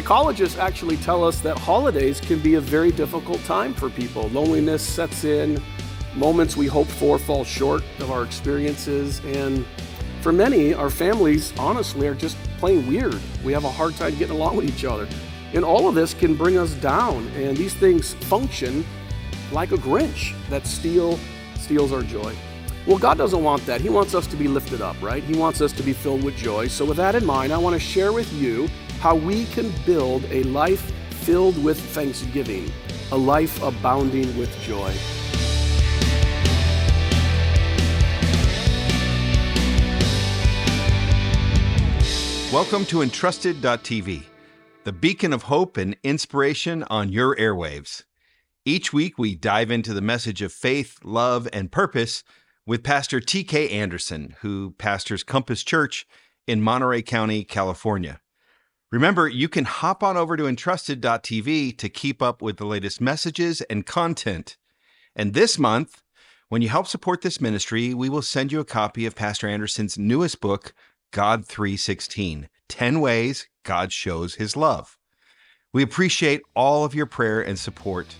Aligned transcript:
Psychologists 0.00 0.56
actually 0.56 0.96
tell 0.96 1.22
us 1.22 1.40
that 1.40 1.58
holidays 1.58 2.22
can 2.22 2.38
be 2.38 2.54
a 2.54 2.60
very 2.60 2.90
difficult 2.90 3.38
time 3.44 3.74
for 3.74 3.90
people. 3.90 4.30
Loneliness 4.30 4.82
sets 4.82 5.24
in, 5.24 5.62
moments 6.14 6.56
we 6.56 6.66
hope 6.66 6.86
for 6.86 7.18
fall 7.18 7.44
short 7.44 7.82
of 7.98 8.10
our 8.10 8.22
experiences, 8.22 9.20
and 9.26 9.66
for 10.22 10.32
many, 10.32 10.72
our 10.72 10.88
families 10.88 11.52
honestly 11.58 12.06
are 12.08 12.14
just 12.14 12.38
plain 12.56 12.86
weird. 12.86 13.20
We 13.44 13.52
have 13.52 13.64
a 13.64 13.70
hard 13.70 13.94
time 13.94 14.16
getting 14.16 14.34
along 14.36 14.56
with 14.56 14.64
each 14.64 14.86
other. 14.86 15.06
And 15.52 15.66
all 15.66 15.86
of 15.86 15.94
this 15.94 16.14
can 16.14 16.34
bring 16.34 16.56
us 16.56 16.72
down, 16.76 17.28
and 17.36 17.54
these 17.54 17.74
things 17.74 18.14
function 18.14 18.86
like 19.52 19.72
a 19.72 19.76
Grinch 19.76 20.34
that 20.48 20.66
steal, 20.66 21.20
steals 21.56 21.92
our 21.92 22.02
joy. 22.02 22.34
Well, 22.86 22.96
God 22.96 23.18
doesn't 23.18 23.44
want 23.44 23.66
that. 23.66 23.82
He 23.82 23.90
wants 23.90 24.14
us 24.14 24.26
to 24.28 24.36
be 24.36 24.48
lifted 24.48 24.80
up, 24.80 24.96
right? 25.02 25.22
He 25.22 25.34
wants 25.34 25.60
us 25.60 25.72
to 25.72 25.82
be 25.82 25.92
filled 25.92 26.24
with 26.24 26.36
joy. 26.36 26.68
So, 26.68 26.86
with 26.86 26.96
that 26.96 27.14
in 27.14 27.26
mind, 27.26 27.52
I 27.52 27.58
want 27.58 27.74
to 27.74 27.78
share 27.78 28.14
with 28.14 28.32
you 28.32 28.66
how 29.00 29.14
we 29.14 29.46
can 29.46 29.72
build 29.86 30.22
a 30.26 30.42
life 30.42 30.82
filled 31.22 31.56
with 31.64 31.80
thanksgiving, 31.80 32.70
a 33.12 33.16
life 33.16 33.62
abounding 33.62 34.36
with 34.36 34.54
joy. 34.60 34.92
Welcome 42.52 42.84
to 42.86 43.00
Entrusted.tv, 43.00 44.24
the 44.84 44.92
beacon 44.92 45.32
of 45.32 45.44
hope 45.44 45.78
and 45.78 45.96
inspiration 46.02 46.82
on 46.90 47.08
your 47.08 47.34
airwaves. 47.36 48.04
Each 48.66 48.92
week, 48.92 49.16
we 49.16 49.34
dive 49.34 49.70
into 49.70 49.94
the 49.94 50.02
message 50.02 50.42
of 50.42 50.52
faith, 50.52 50.98
love, 51.02 51.48
and 51.54 51.72
purpose 51.72 52.22
with 52.66 52.84
Pastor 52.84 53.18
T.K. 53.18 53.70
Anderson, 53.70 54.36
who 54.42 54.74
pastors 54.76 55.24
Compass 55.24 55.64
Church 55.64 56.06
in 56.46 56.60
Monterey 56.60 57.00
County, 57.00 57.44
California. 57.44 58.20
Remember, 58.90 59.28
you 59.28 59.48
can 59.48 59.66
hop 59.66 60.02
on 60.02 60.16
over 60.16 60.36
to 60.36 60.48
Entrusted.tv 60.48 61.78
to 61.78 61.88
keep 61.88 62.20
up 62.20 62.42
with 62.42 62.56
the 62.56 62.66
latest 62.66 63.00
messages 63.00 63.60
and 63.62 63.86
content. 63.86 64.56
And 65.14 65.32
this 65.32 65.60
month, 65.60 66.02
when 66.48 66.60
you 66.60 66.68
help 66.68 66.88
support 66.88 67.22
this 67.22 67.40
ministry, 67.40 67.94
we 67.94 68.08
will 68.08 68.22
send 68.22 68.50
you 68.50 68.58
a 68.58 68.64
copy 68.64 69.06
of 69.06 69.14
Pastor 69.14 69.48
Anderson's 69.48 69.96
newest 69.96 70.40
book, 70.40 70.74
God 71.12 71.46
316 71.46 72.48
10 72.68 73.00
Ways 73.00 73.48
God 73.64 73.92
Shows 73.92 74.36
His 74.36 74.56
Love. 74.56 74.98
We 75.72 75.84
appreciate 75.84 76.42
all 76.56 76.84
of 76.84 76.94
your 76.94 77.06
prayer 77.06 77.40
and 77.42 77.56
support. 77.56 78.12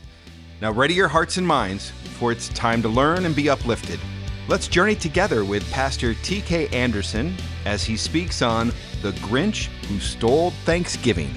Now, 0.60 0.70
ready 0.70 0.94
your 0.94 1.08
hearts 1.08 1.36
and 1.36 1.46
minds, 1.46 1.90
for 2.18 2.30
it's 2.30 2.48
time 2.50 2.80
to 2.82 2.88
learn 2.88 3.24
and 3.24 3.34
be 3.34 3.48
uplifted. 3.48 3.98
Let's 4.48 4.68
journey 4.68 4.94
together 4.94 5.44
with 5.44 5.70
Pastor 5.70 6.14
T.K. 6.14 6.68
Anderson 6.68 7.34
as 7.66 7.84
he 7.84 7.96
speaks 7.96 8.42
on 8.42 8.72
the 9.02 9.12
Grinch 9.22 9.66
who 9.86 10.00
stole 10.00 10.50
Thanksgiving. 10.64 11.30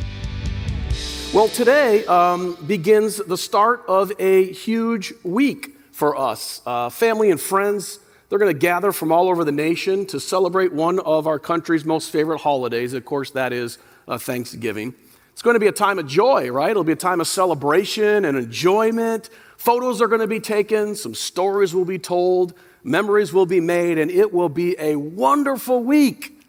Well, 1.34 1.48
today 1.48 2.06
um, 2.06 2.56
begins 2.66 3.18
the 3.18 3.38
start 3.38 3.84
of 3.88 4.12
a 4.20 4.52
huge 4.52 5.14
week 5.24 5.78
for 5.92 6.18
us. 6.18 6.62
Uh, 6.66 6.90
family 6.90 7.30
and 7.30 7.40
friends 7.40 8.00
they're 8.34 8.40
going 8.40 8.52
to 8.52 8.60
gather 8.60 8.92
from 8.92 9.12
all 9.12 9.30
over 9.30 9.44
the 9.44 9.52
nation 9.52 10.08
to 10.08 10.20
celebrate 10.20 10.74
one 10.74 10.98
of 11.02 11.28
our 11.28 11.38
country's 11.38 11.86
most 11.86 12.10
favorite 12.10 12.40
holidays. 12.40 12.94
Of 12.94 13.06
course, 13.06 13.30
that 13.32 13.54
is 13.54 13.78
uh, 14.08 14.18
Thanksgiving. 14.18 14.96
It's 15.34 15.44
going 15.44 15.54
to 15.54 15.60
be 15.60 15.68
a 15.68 15.72
time 15.72 16.00
of 16.00 16.08
joy, 16.08 16.50
right? 16.50 16.72
It'll 16.72 16.84
be 16.84 16.94
a 16.94 16.96
time 16.96 17.22
of 17.22 17.28
celebration 17.28 18.26
and 18.26 18.36
enjoyment. 18.36 19.30
Photos 19.58 20.02
are 20.02 20.08
going 20.08 20.22
to 20.22 20.28
be 20.28 20.40
taken, 20.40 20.96
some 20.96 21.14
stories 21.14 21.76
will 21.76 21.86
be 21.86 22.00
told, 22.00 22.56
memories 22.84 23.34
will 23.34 23.46
be 23.46 23.60
made, 23.60 23.98
and 23.98 24.12
it 24.12 24.34
will 24.34 24.50
be 24.50 24.76
a 24.78 24.96
wonderful 24.96 25.84
week 25.84 26.40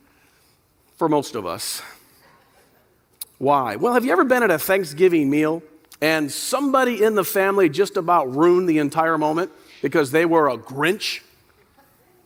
for 0.96 1.08
most 1.08 1.34
of 1.34 1.46
us. 1.46 1.82
Why? 3.38 3.76
Well, 3.76 3.94
have 3.94 4.04
you 4.04 4.12
ever 4.12 4.24
been 4.24 4.42
at 4.42 4.50
a 4.50 4.58
Thanksgiving 4.58 5.28
meal 5.28 5.62
and 6.00 6.30
somebody 6.30 7.02
in 7.02 7.14
the 7.14 7.24
family 7.24 7.68
just 7.68 7.96
about 7.96 8.34
ruined 8.34 8.68
the 8.68 8.78
entire 8.78 9.18
moment 9.18 9.50
because 9.82 10.10
they 10.10 10.24
were 10.24 10.48
a 10.48 10.56
Grinch? 10.56 11.20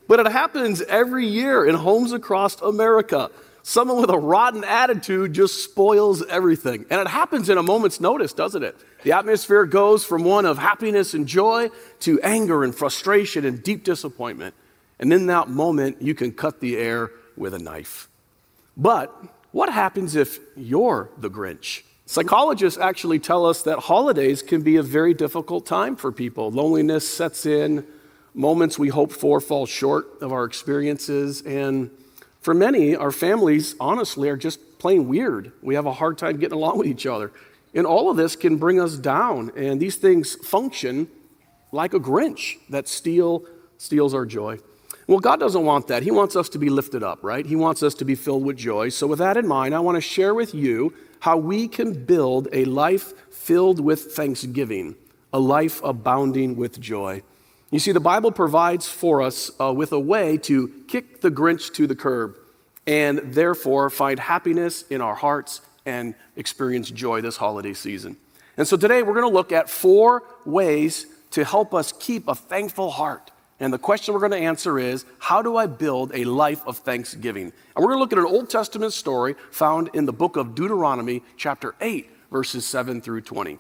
But 0.07 0.21
it 0.21 0.33
happens 0.33 0.81
every 0.83 1.27
year 1.27 1.67
in 1.67 1.75
homes 1.75 2.13
across 2.13 2.61
America. 2.63 3.31
Someone 3.69 4.01
with 4.01 4.09
a 4.09 4.19
rotten 4.19 4.65
attitude 4.65 5.35
just 5.35 5.63
spoils 5.63 6.25
everything. 6.25 6.87
And 6.89 7.03
it 7.03 7.07
happens 7.07 7.51
in 7.51 7.59
a 7.59 7.63
moment's 7.63 8.01
notice, 8.01 8.33
doesn't 8.33 8.63
it? 8.63 8.75
The 9.03 9.13
atmosphere 9.13 9.67
goes 9.67 10.07
from 10.07 10.25
one 10.25 10.47
of 10.47 10.57
happiness 10.57 11.13
and 11.13 11.29
joy 11.29 11.69
to 12.01 12.19
anger 12.23 12.65
and 12.65 12.75
frustration 12.75 13.45
and 13.45 13.63
deep 13.63 13.85
disappointment. 13.85 14.55
And 14.99 15.13
in 15.13 15.27
that 15.27 15.51
moment, 15.51 16.01
you 16.01 16.15
can 16.15 16.33
cut 16.33 16.61
the 16.61 16.79
air 16.79 17.11
with 17.37 17.53
a 17.53 17.59
knife. 17.59 18.09
But 18.75 19.15
what 19.53 19.71
happens 19.71 20.17
if 20.17 20.39
you're 20.57 21.11
the 21.19 21.29
Grinch? 21.29 21.83
Psychologists 22.07 22.81
actually 22.81 23.19
tell 23.19 23.45
us 23.45 23.61
that 23.65 23.81
holidays 23.81 24.41
can 24.41 24.63
be 24.63 24.77
a 24.77 24.83
very 24.83 25.13
difficult 25.13 25.67
time 25.67 25.95
for 25.95 26.11
people. 26.11 26.51
Loneliness 26.51 27.07
sets 27.07 27.45
in, 27.45 27.87
moments 28.33 28.79
we 28.79 28.89
hope 28.89 29.13
for 29.13 29.43
fall 29.43 29.67
short 29.67 30.07
of 30.23 30.33
our 30.33 30.47
experiences. 30.47 31.43
And 31.43 31.91
for 32.49 32.55
many, 32.55 32.97
our 32.97 33.13
families, 33.13 33.75
honestly, 33.79 34.31
are 34.31 34.37
just 34.39 34.79
plain 34.79 35.07
weird. 35.07 35.53
We 35.61 35.75
have 35.75 35.85
a 35.85 35.93
hard 35.93 36.17
time 36.17 36.39
getting 36.39 36.57
along 36.57 36.79
with 36.79 36.87
each 36.87 37.05
other. 37.05 37.31
And 37.75 37.87
all 37.87 38.11
of 38.11 38.17
this 38.17 38.37
can 38.37 38.57
bring 38.57 38.81
us 38.81 38.97
down. 38.97 39.53
And 39.55 39.79
these 39.79 39.97
things 39.97 40.35
function 40.35 41.09
like 41.73 41.93
a 41.93 42.01
Grinch 42.01 42.57
that 42.71 42.89
steal, 42.89 43.45
steals 43.77 44.15
our 44.15 44.25
joy. 44.25 44.61
Well, 45.07 45.19
God 45.19 45.41
doesn't 45.41 45.63
want 45.63 45.89
that. 45.89 46.03
He 46.03 46.11
wants 46.11 46.37
us 46.37 46.49
to 46.49 46.59
be 46.59 46.71
lifted 46.71 47.03
up, 47.03 47.19
right? 47.23 47.45
He 47.45 47.55
wants 47.55 47.83
us 47.83 47.93
to 47.97 48.07
be 48.07 48.15
filled 48.15 48.47
with 48.47 48.57
joy. 48.57 48.89
So, 48.89 49.07
with 49.07 49.19
that 49.19 49.37
in 49.37 49.47
mind, 49.47 49.75
I 49.75 49.81
want 49.81 49.97
to 49.97 50.01
share 50.01 50.33
with 50.33 50.55
you 50.55 50.95
how 51.21 51.37
we 51.37 51.69
can 51.69 52.07
build 52.07 52.49
a 52.55 52.65
life 52.65 53.13
filled 53.31 53.79
with 53.79 54.13
thanksgiving, 54.13 54.97
a 55.35 55.39
life 55.39 55.83
abounding 55.85 56.57
with 56.57 56.81
joy. 56.81 57.23
You 57.71 57.79
see, 57.79 57.93
the 57.93 58.01
Bible 58.01 58.33
provides 58.33 58.89
for 58.89 59.21
us 59.21 59.51
uh, 59.61 59.73
with 59.75 59.93
a 59.93 60.01
way 60.01 60.39
to 60.39 60.69
kick 60.89 61.21
the 61.21 61.31
Grinch 61.31 61.73
to 61.75 61.87
the 61.87 61.95
curb 61.95 62.39
and 62.87 63.19
therefore 63.19 63.91
find 63.91 64.19
happiness 64.19 64.83
in 64.89 65.03
our 65.03 65.15
hearts 65.15 65.61
and 65.85 66.15
experience 66.37 66.91
joy 66.91 67.21
this 67.21 67.37
holiday 67.37 67.75
season. 67.75 68.17
And 68.57 68.67
so 68.67 68.79
today 68.79 69.03
we're 69.03 69.13
going 69.13 69.31
to 69.31 69.35
look 69.35 69.53
at 69.53 69.69
four 69.69 70.23
ways 70.47 71.07
to 71.33 71.45
help 71.45 71.75
us 71.75 71.93
keep 71.93 72.27
a 72.27 72.35
thankful 72.35 72.91
heart. 72.91 73.31
And 73.61 73.71
the 73.71 73.79
question 73.79 74.15
we're 74.15 74.21
going 74.21 74.33
to 74.33 74.39
answer 74.39 74.79
is 74.79 75.05
how 75.19 75.43
do 75.43 75.59
I 75.59 75.67
build 75.67 76.13
a 76.15 76.25
life 76.25 76.67
of 76.67 76.79
thanksgiving? 76.79 77.53
And 77.77 77.85
we're 77.85 77.93
going 77.93 77.97
to 77.97 78.01
look 78.01 78.13
at 78.15 78.19
an 78.19 78.25
Old 78.25 78.49
Testament 78.49 78.95
story 78.95 79.35
found 79.51 79.91
in 79.93 80.07
the 80.07 80.13
book 80.13 80.37
of 80.37 80.55
Deuteronomy, 80.55 81.23
chapter 81.37 81.75
8, 81.83 82.09
verses 82.31 82.65
7 82.65 83.03
through 83.03 83.21
20. 83.21 83.59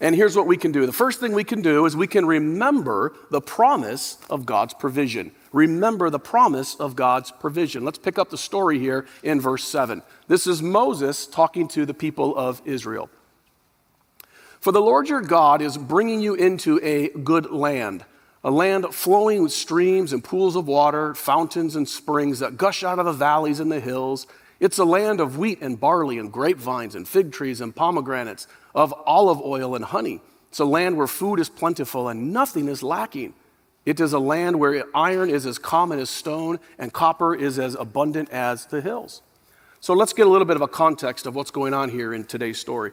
And 0.00 0.14
here's 0.14 0.36
what 0.36 0.46
we 0.46 0.58
can 0.58 0.72
do. 0.72 0.84
The 0.84 0.92
first 0.92 1.20
thing 1.20 1.32
we 1.32 1.44
can 1.44 1.62
do 1.62 1.86
is 1.86 1.96
we 1.96 2.06
can 2.06 2.26
remember 2.26 3.14
the 3.30 3.40
promise 3.40 4.18
of 4.28 4.44
God's 4.44 4.74
provision. 4.74 5.32
Remember 5.52 6.10
the 6.10 6.18
promise 6.18 6.74
of 6.74 6.96
God's 6.96 7.30
provision. 7.30 7.82
Let's 7.84 7.98
pick 7.98 8.18
up 8.18 8.28
the 8.28 8.36
story 8.36 8.78
here 8.78 9.06
in 9.22 9.40
verse 9.40 9.64
7. 9.64 10.02
This 10.28 10.46
is 10.46 10.60
Moses 10.60 11.26
talking 11.26 11.66
to 11.68 11.86
the 11.86 11.94
people 11.94 12.36
of 12.36 12.60
Israel. 12.66 13.08
For 14.60 14.72
the 14.72 14.82
Lord 14.82 15.08
your 15.08 15.22
God 15.22 15.62
is 15.62 15.78
bringing 15.78 16.20
you 16.20 16.34
into 16.34 16.78
a 16.82 17.08
good 17.08 17.50
land, 17.50 18.04
a 18.44 18.50
land 18.50 18.86
flowing 18.94 19.42
with 19.44 19.52
streams 19.52 20.12
and 20.12 20.22
pools 20.22 20.56
of 20.56 20.66
water, 20.66 21.14
fountains 21.14 21.74
and 21.74 21.88
springs 21.88 22.40
that 22.40 22.58
gush 22.58 22.82
out 22.84 22.98
of 22.98 23.06
the 23.06 23.12
valleys 23.12 23.60
and 23.60 23.72
the 23.72 23.80
hills. 23.80 24.26
It's 24.58 24.78
a 24.78 24.84
land 24.84 25.20
of 25.20 25.38
wheat 25.38 25.62
and 25.62 25.78
barley 25.78 26.18
and 26.18 26.32
grapevines 26.32 26.94
and 26.94 27.06
fig 27.06 27.32
trees 27.32 27.60
and 27.60 27.74
pomegranates 27.74 28.46
of 28.76 28.94
olive 29.06 29.40
oil 29.40 29.74
and 29.74 29.86
honey. 29.86 30.20
It's 30.50 30.60
a 30.60 30.64
land 30.64 30.96
where 30.96 31.08
food 31.08 31.40
is 31.40 31.48
plentiful 31.48 32.08
and 32.08 32.32
nothing 32.32 32.68
is 32.68 32.82
lacking. 32.82 33.34
It 33.86 33.98
is 33.98 34.12
a 34.12 34.18
land 34.18 34.60
where 34.60 34.84
iron 34.94 35.30
is 35.30 35.46
as 35.46 35.58
common 35.58 35.98
as 35.98 36.10
stone 36.10 36.60
and 36.78 36.92
copper 36.92 37.34
is 37.34 37.58
as 37.58 37.74
abundant 37.74 38.30
as 38.30 38.66
the 38.66 38.80
hills. 38.80 39.22
So 39.80 39.94
let's 39.94 40.12
get 40.12 40.26
a 40.26 40.30
little 40.30 40.46
bit 40.46 40.56
of 40.56 40.62
a 40.62 40.68
context 40.68 41.26
of 41.26 41.34
what's 41.34 41.50
going 41.50 41.72
on 41.72 41.88
here 41.88 42.12
in 42.12 42.24
today's 42.24 42.58
story. 42.58 42.92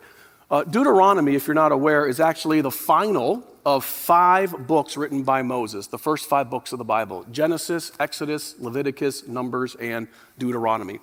Uh, 0.50 0.64
Deuteronomy, 0.64 1.36
if 1.36 1.48
you're 1.48 1.56
not 1.56 1.72
aware, 1.72 2.08
is 2.08 2.20
actually 2.20 2.62
the 2.62 2.72
final 2.72 3.44
of 3.66 3.84
five 3.84 4.68
books 4.68 4.96
written 4.96 5.24
by 5.24 5.42
Moses, 5.42 5.88
the 5.88 5.98
first 5.98 6.30
five 6.30 6.50
books 6.50 6.72
of 6.74 6.78
the 6.78 6.86
Bible 6.86 7.26
Genesis, 7.32 7.92
Exodus, 8.00 8.56
Leviticus, 8.60 9.28
Numbers, 9.28 9.76
and 9.76 10.08
Deuteronomy. 10.38 11.00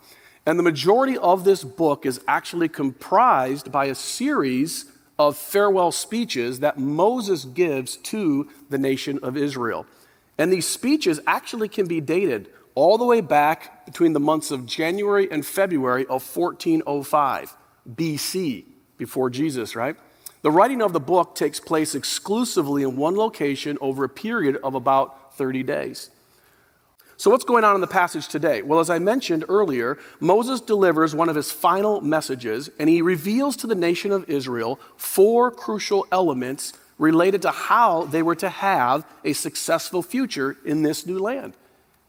And 0.47 0.59
the 0.59 0.63
majority 0.63 1.19
of 1.19 1.45
this 1.45 1.65
book 1.65 2.07
is 2.07 2.21
actually 2.27 2.69
comprised 2.69 3.71
by 3.71 3.87
a 3.87 3.95
series 3.95 4.87
of 5.19 5.37
farewell 5.37 5.93
speeches 5.93 6.61
that 6.61 6.79
Moses 6.79 7.45
gives 7.45 7.97
to 7.97 8.49
the 8.71 8.79
nation 8.79 9.19
of 9.23 9.37
Israel. 9.37 9.87
And 10.39 10.51
these 10.51 10.67
speeches 10.67 11.21
actually 11.27 11.69
can 11.69 11.87
be 11.87 12.01
dated 12.01 12.49
all 12.75 12.97
the 12.97 13.05
way 13.05 13.21
back 13.21 13.85
between 13.85 14.15
the 14.15 14.21
months 14.21 14.51
of 14.51 14.65
January 14.65 15.31
and 15.31 15.45
February 15.45 16.05
of 16.07 16.25
1405 16.37 17.55
BC, 17.95 18.65
before 18.97 19.29
Jesus, 19.29 19.77
right? 19.77 19.97
The 20.43 20.51
writing 20.51 20.81
of 20.81 20.95
the 20.95 21.01
book 21.01 21.35
takes 21.35 21.61
place 21.61 21.95
exclusively 21.95 22.83
in 22.83 22.97
one 22.97 23.17
location 23.17 23.77
over 23.83 24.05
a 24.05 24.09
period 24.09 24.57
of 24.65 24.75
about 24.75 25.35
30 25.37 25.63
days. 25.65 26.11
So, 27.21 27.31
what's 27.31 27.45
going 27.45 27.65
on 27.65 27.75
in 27.75 27.83
the 27.83 27.87
passage 27.87 28.29
today? 28.29 28.63
Well, 28.63 28.81
as 28.81 28.89
I 28.89 28.99
mentioned 28.99 29.45
earlier, 29.47 29.99
Moses 30.21 30.59
delivers 30.63 31.15
one 31.15 31.29
of 31.29 31.37
his 31.37 31.53
final 31.53 32.01
messages, 32.01 32.71
and 32.79 32.89
he 32.89 33.03
reveals 33.03 33.57
to 33.57 33.67
the 33.67 33.75
nation 33.75 34.11
of 34.11 34.27
Israel 34.27 34.81
four 34.97 35.51
crucial 35.51 36.07
elements 36.11 36.73
related 36.97 37.43
to 37.43 37.51
how 37.51 38.05
they 38.05 38.23
were 38.23 38.37
to 38.37 38.49
have 38.49 39.05
a 39.23 39.35
successful 39.35 40.03
future 40.03 40.57
in 40.65 40.81
this 40.81 41.05
new 41.05 41.19
land. 41.19 41.53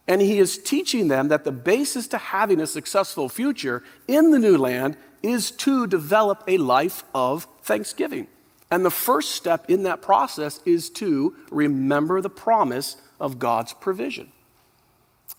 And 0.07 0.21
he 0.21 0.39
is 0.39 0.57
teaching 0.57 1.09
them 1.09 1.27
that 1.27 1.43
the 1.43 1.51
basis 1.51 2.07
to 2.07 2.17
having 2.17 2.61
a 2.61 2.65
successful 2.65 3.27
future 3.27 3.83
in 4.07 4.31
the 4.31 4.39
new 4.39 4.57
land 4.57 4.95
is 5.21 5.51
to 5.51 5.87
develop 5.87 6.41
a 6.47 6.57
life 6.57 7.03
of 7.13 7.47
thanksgiving. 7.63 8.27
And 8.71 8.85
the 8.85 8.89
first 8.89 9.31
step 9.31 9.69
in 9.69 9.83
that 9.83 10.01
process 10.01 10.61
is 10.65 10.89
to 10.91 11.35
remember 11.51 12.21
the 12.21 12.29
promise 12.29 12.95
of 13.19 13.39
God's 13.39 13.73
provision. 13.73 14.31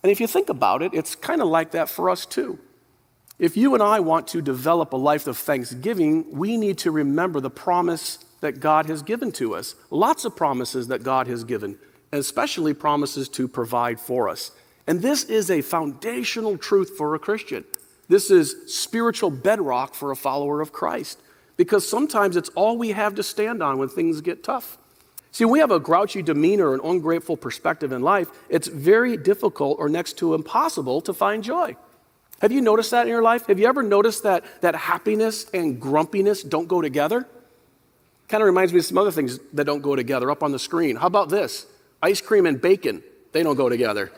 And 0.03 0.11
if 0.11 0.21
you 0.21 0.27
think 0.27 0.49
about 0.49 0.83
it, 0.83 0.93
it's 0.95 1.15
kind 1.15 1.41
of 1.41 1.49
like 1.49 1.71
that 1.73 1.89
for 1.89 2.11
us 2.11 2.27
too. 2.27 2.59
If 3.39 3.57
you 3.57 3.75
and 3.75 3.83
I 3.83 4.01
want 4.01 4.29
to 4.29 4.43
develop 4.43 4.93
a 4.93 4.97
life 4.97 5.27
of 5.27 5.37
thanksgiving, 5.37 6.27
we 6.31 6.57
need 6.57 6.79
to 6.79 6.91
remember 6.91 7.41
the 7.41 7.51
promise 7.51 8.19
that 8.41 8.61
God 8.61 8.87
has 8.87 9.03
given 9.03 9.33
to 9.33 9.55
us. 9.55 9.75
Lots 9.91 10.25
of 10.25 10.37
promises 10.37 10.89
that 10.89 11.03
God 11.03 11.27
has 11.29 11.45
given, 11.45 11.79
especially 12.13 12.75
promises 12.75 13.29
to 13.31 13.49
provide 13.49 13.99
for 14.01 14.29
us. 14.29 14.51
And 14.87 15.01
this 15.01 15.25
is 15.25 15.51
a 15.51 15.63
foundational 15.63 16.59
truth 16.59 16.97
for 16.97 17.15
a 17.15 17.19
Christian. 17.19 17.65
This 18.09 18.31
is 18.31 18.57
spiritual 18.67 19.31
bedrock 19.31 19.95
for 19.95 20.11
a 20.11 20.17
follower 20.17 20.61
of 20.61 20.73
Christ 20.73 21.21
because 21.57 21.89
sometimes 21.89 22.37
it's 22.37 22.49
all 22.51 22.77
we 22.77 22.91
have 22.91 23.15
to 23.15 23.23
stand 23.23 23.63
on 23.63 23.79
when 23.79 23.89
things 23.89 24.21
get 24.21 24.43
tough. 24.43 24.79
See, 25.33 25.47
we 25.47 25.61
have 25.61 25.71
a 25.71 25.81
grouchy 25.81 26.21
demeanor, 26.23 26.75
an 26.75 26.81
ungrateful 26.85 27.39
perspective 27.39 27.91
in 27.91 28.03
life, 28.03 28.29
it's 28.51 28.69
very 28.69 29.17
difficult 29.17 29.79
or 29.79 29.89
next 29.89 30.19
to 30.19 30.35
impossible 30.35 31.01
to 31.03 31.15
find 31.15 31.43
joy. 31.43 31.75
Have 32.43 32.53
you 32.53 32.61
noticed 32.61 32.91
that 32.91 33.03
in 33.03 33.09
your 33.09 33.23
life? 33.23 33.47
Have 33.47 33.59
you 33.59 33.67
ever 33.67 33.83
noticed 33.83 34.25
that, 34.25 34.45
that 34.61 34.75
happiness 34.75 35.47
and 35.55 35.81
grumpiness 35.81 36.43
don't 36.43 36.69
go 36.69 36.83
together? 36.83 37.27
Kind 38.29 38.43
of 38.43 38.47
reminds 38.47 38.73
me 38.73 38.81
of 38.81 38.85
some 38.85 38.99
other 38.99 39.11
things 39.11 39.39
that 39.55 39.65
don't 39.65 39.81
go 39.81 39.97
together 39.97 40.31
up 40.31 40.43
on 40.43 40.53
the 40.53 40.59
screen. 40.59 40.97
How 40.97 41.07
about 41.07 41.31
this? 41.31 41.67
Ice 42.03 42.21
cream 42.21 42.45
and 42.45 42.61
bacon, 42.61 43.03
they 43.33 43.43
don't 43.43 43.57
go 43.57 43.69
together. 43.69 44.13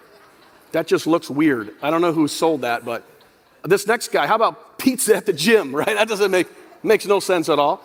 That 0.73 0.89
just 0.89 1.07
looks 1.07 1.31
weird. 1.31 1.75
I 1.81 1.91
don't 1.91 2.01
know 2.01 2.13
who 2.13 2.27
sold 2.27 2.63
that, 2.63 2.85
but 2.85 3.05
this 3.63 3.87
next 3.87 4.09
guy, 4.09 4.27
how 4.27 4.35
about 4.35 4.79
pizza 4.79 5.15
at 5.15 5.27
the 5.27 5.33
gym, 5.33 5.77
right? 5.77 5.95
That 5.95 6.09
doesn't 6.09 6.31
make 6.31 6.49
makes 6.83 7.07
no 7.07 7.21
sense 7.21 7.49
at 7.49 7.59
all. 7.59 7.83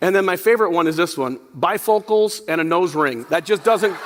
And 0.00 0.14
then 0.14 0.24
my 0.24 0.36
favorite 0.36 0.70
one 0.70 0.86
is 0.86 0.96
this 0.96 1.16
one 1.16 1.38
bifocals 1.58 2.42
and 2.48 2.60
a 2.60 2.64
nose 2.64 2.94
ring. 2.94 3.24
That 3.30 3.44
just 3.44 3.64
doesn't, 3.64 3.96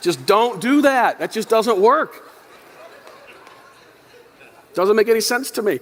just 0.00 0.24
don't 0.26 0.60
do 0.60 0.82
that. 0.82 1.18
That 1.18 1.30
just 1.30 1.48
doesn't 1.48 1.78
work. 1.78 2.30
Doesn't 4.74 4.96
make 4.96 5.08
any 5.08 5.20
sense 5.20 5.50
to 5.52 5.62
me. 5.62 5.78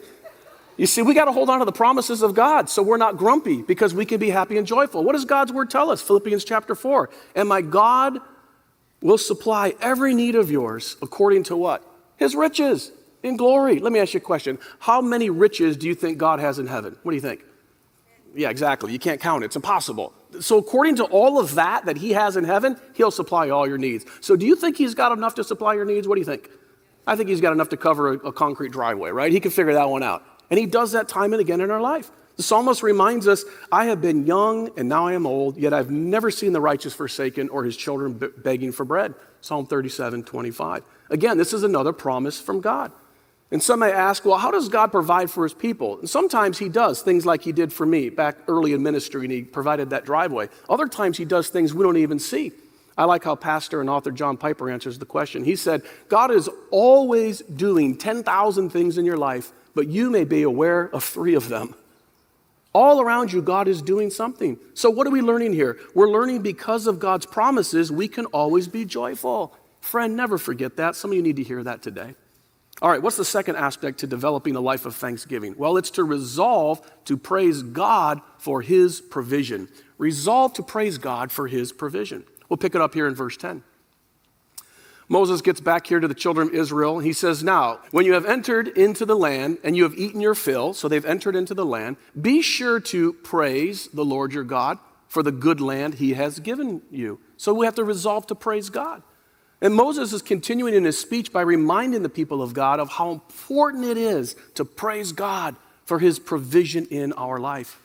You 0.77 0.87
see, 0.87 1.03
we 1.03 1.15
got 1.15 1.27
to 1.27 1.33
hold 1.33 1.51
on 1.51 1.61
to 1.61 1.65
the 1.65 1.73
promises 1.73 2.23
of 2.23 2.35
God 2.35 2.69
so 2.69 2.83
we're 2.83 2.97
not 2.97 3.17
grumpy 3.17 3.63
because 3.63 3.95
we 3.95 4.05
can 4.05 4.19
be 4.19 4.31
happy 4.31 4.59
and 4.59 4.67
joyful. 4.67 5.05
What 5.05 5.13
does 5.13 5.25
God's 5.25 5.53
word 5.53 5.71
tell 5.71 5.91
us? 5.91 6.03
Philippians 6.03 6.45
chapter 6.45 6.75
4. 6.75 7.11
And 7.37 7.49
my 7.49 7.61
God 7.61 8.19
will 9.01 9.19
supply 9.19 9.75
every 9.81 10.15
need 10.15 10.35
of 10.35 10.51
yours 10.51 10.97
according 11.03 11.45
to 11.45 11.57
what? 11.57 11.87
His 12.17 12.35
riches 12.35 12.91
in 13.23 13.37
glory. 13.37 13.79
Let 13.79 13.93
me 13.93 14.01
ask 14.01 14.15
you 14.15 14.19
a 14.19 14.23
question. 14.23 14.59
How 14.81 15.01
many 15.01 15.31
riches 15.31 15.77
do 15.77 15.87
you 15.87 15.95
think 15.95 16.19
God 16.19 16.41
has 16.41 16.59
in 16.59 16.67
heaven? 16.67 16.97
What 17.03 17.13
do 17.13 17.17
you 17.17 17.21
think? 17.21 17.45
Yeah, 18.35 18.51
exactly. 18.51 18.93
You 18.93 18.99
can't 18.99 19.21
count 19.21 19.43
it. 19.43 19.47
It's 19.47 19.57
impossible. 19.57 20.13
So, 20.41 20.59
according 20.59 20.97
to 20.97 21.05
all 21.05 21.39
of 21.39 21.55
that 21.57 21.85
that 21.85 21.99
He 21.99 22.13
has 22.13 22.37
in 22.37 22.45
heaven, 22.45 22.81
He'll 22.95 23.11
supply 23.11 23.51
all 23.51 23.69
your 23.69 23.79
needs. 23.79 24.07
So, 24.21 24.37
do 24.37 24.47
you 24.47 24.57
think 24.57 24.77
He's 24.77 24.95
got 24.95 25.13
enough 25.13 25.35
to 25.37 25.45
supply 25.45 25.75
your 25.75 25.85
needs? 25.85 26.09
What 26.09 26.15
do 26.15 26.21
you 26.21 26.27
think? 26.27 26.49
I 27.07 27.17
think 27.17 27.29
He's 27.29 27.41
got 27.41 27.53
enough 27.53 27.69
to 27.71 27.77
cover 27.77 28.15
a, 28.15 28.17
a 28.29 28.33
concrete 28.33 28.73
driveway, 28.73 29.11
right? 29.11 29.31
He 29.31 29.41
can 29.41 29.51
figure 29.51 29.75
that 29.75 29.89
one 29.91 30.03
out. 30.03 30.25
And 30.51 30.59
He 30.59 30.67
does 30.67 30.93
that 30.93 31.09
time 31.09 31.33
and 31.33 31.41
again 31.41 31.61
in 31.61 31.71
our 31.71 31.81
life. 31.81 32.11
The 32.37 32.43
psalmist 32.43 32.83
reminds 32.83 33.29
us, 33.29 33.45
I 33.71 33.87
have 33.87 34.01
been 34.01 34.27
young 34.27 34.71
and 34.79 34.89
now 34.89 35.07
I 35.07 35.13
am 35.13 35.27
old, 35.27 35.59
yet 35.59 35.75
I've 35.75 35.91
never 35.91 36.31
seen 36.31 36.53
the 36.53 36.61
righteous 36.61 36.95
forsaken 36.95 37.51
or 37.51 37.65
his 37.65 37.77
children 37.77 38.19
begging 38.39 38.73
for 38.73 38.85
bread. 38.85 39.15
Psalm 39.43 39.67
37, 39.67 40.25
25. 40.25 40.83
Again, 41.11 41.37
this 41.37 41.53
is 41.53 41.63
another 41.63 41.93
promise 41.93 42.41
from 42.41 42.61
God. 42.61 42.93
And 43.53 43.63
some 43.63 43.81
may 43.81 43.93
ask, 43.93 44.25
well, 44.25 44.39
how 44.39 44.51
does 44.51 44.71
God 44.71 44.91
provide 44.91 45.31
for 45.31 45.43
his 45.43 45.53
people? 45.53 45.99
And 45.99 46.09
sometimes 46.09 46.59
he 46.59 46.71
does 46.71 47.03
things 47.03 47.27
like 47.27 47.43
he 47.43 47.53
did 47.53 47.71
for 47.71 47.85
me 47.85 48.09
back 48.09 48.39
early 48.49 48.73
in 48.73 48.83
ministry 48.83 49.25
and 49.25 49.31
he 49.31 49.43
provided 49.43 49.91
that 49.91 50.07
driveway. 50.07 50.49
Other 50.71 50.89
times 50.89 51.19
he 51.19 51.27
does 51.27 51.51
things 51.51 51.75
we 51.75 51.85
don't 51.85 51.99
even 51.99 52.19
see. 52.19 52.53
I 52.97 53.05
like 53.05 53.25
how 53.25 53.37
pastor 53.37 53.83
and 53.83 53.91
author 53.91 54.11
John 54.11 54.39
Piper 54.39 54.71
answers 54.71 54.99
the 54.99 55.05
question. 55.05 55.45
He 55.45 55.55
said, 55.55 55.83
God 56.09 56.31
is 56.31 56.49
always 56.71 57.41
doing 57.41 57.99
10,000 57.99 58.71
things 58.71 58.97
in 58.97 59.05
your 59.05 59.19
life, 59.19 59.53
but 59.75 59.87
you 59.87 60.09
may 60.09 60.25
be 60.25 60.43
aware 60.43 60.85
of 60.85 61.05
three 61.05 61.35
of 61.35 61.51
them. 61.51 61.75
All 62.75 63.03
around 63.03 63.35
you, 63.35 63.43
God 63.43 63.69
is 63.69 63.83
doing 63.83 64.09
something. 64.09 64.59
So, 64.73 64.89
what 64.89 65.07
are 65.07 65.11
we 65.11 65.21
learning 65.21 65.53
here? 65.53 65.79
We're 65.95 66.09
learning 66.09 66.41
because 66.41 66.87
of 66.87 66.99
God's 66.99 67.27
promises, 67.27 67.93
we 67.93 68.09
can 68.09 68.25
always 68.27 68.67
be 68.67 68.87
joyful. 68.87 69.55
Friend, 69.83 70.17
never 70.17 70.39
forget 70.39 70.77
that. 70.77 70.97
Some 70.97 71.11
of 71.11 71.17
you 71.17 71.23
need 71.23 71.37
to 71.37 71.43
hear 71.43 71.63
that 71.63 71.83
today. 71.83 72.15
All 72.81 72.91
right, 72.91 73.03
what's 73.03 73.17
the 73.17 73.25
second 73.25 73.57
aspect 73.57 73.99
to 74.01 74.07
developing 74.07 74.57
a 74.57 74.61
life 74.61 74.87
of 74.87 74.97
thanksgiving? 74.97 75.55
Well, 75.57 75.77
it's 75.77 75.91
to 75.93 76.05
resolve 76.05 76.81
to 77.05 77.17
praise 77.17 77.63
God 77.63 78.21
for 78.39 78.63
his 78.63 79.01
provision. 79.01 79.69
Resolve 79.99 80.55
to 80.55 80.63
praise 80.63 80.99
God 80.99 81.31
for 81.31 81.47
his 81.47 81.73
provision. 81.73 82.25
We'll 82.49 82.57
pick 82.57 82.75
it 82.75 82.81
up 82.81 82.95
here 82.95 83.07
in 83.07 83.15
verse 83.15 83.37
10. 83.37 83.63
Moses 85.09 85.43
gets 85.43 85.61
back 85.61 85.87
here 85.87 86.01
to 86.01 86.09
the 86.09 86.15
children 86.15 86.49
of 86.49 86.55
Israel. 86.55 86.99
He 86.99 87.13
says, 87.13 87.45
Now, 87.45 87.81
when 87.91 88.07
you 88.07 88.15
have 88.15 88.25
entered 88.25 88.69
into 88.69 89.05
the 89.05 89.15
land 89.15 89.59
and 89.63 89.77
you 89.77 89.83
have 89.83 89.95
eaten 89.95 90.21
your 90.21 90.35
fill, 90.35 90.73
so 90.73 90.89
they've 90.89 91.05
entered 91.05 91.37
into 91.37 91.55
the 91.55 91.67
land, 91.67 91.99
be 92.19 92.41
sure 92.41 92.81
to 92.81 93.13
praise 93.13 93.89
the 93.89 94.05
Lord 94.05 94.33
your 94.33 94.45
God 94.45 94.79
for 95.09 95.23
the 95.23 95.31
good 95.31 95.61
land 95.61 95.95
he 95.95 96.15
has 96.15 96.41
given 96.41 96.81
you. 96.91 97.21
So 97.37 97.53
we 97.53 97.67
have 97.67 97.75
to 97.75 97.85
resolve 97.85 98.27
to 98.29 98.35
praise 98.35 98.71
God. 98.71 99.03
And 99.63 99.77
Moses 99.77 100.13
is 100.13 100.23
continuing 100.23 100.75
in 100.75 100.85
his 100.85 100.99
speech 100.99 101.33
by 101.33 101.43
reminding 101.43 102.03
the 102.03 102.09
people 102.09 102.43
of 102.43 102.53
God 102.53 102.81
of 102.81 102.91
how 102.91 103.13
important 103.13 103.85
it 103.85 103.97
is 103.97 104.35
to 104.57 104.65
praise 104.65 105.13
God 105.13 105.55
for 105.85 106.01
his 106.01 106.19
provision 106.19 106.85
in 106.87 107.13
our 107.13 107.39
life. 107.39 107.81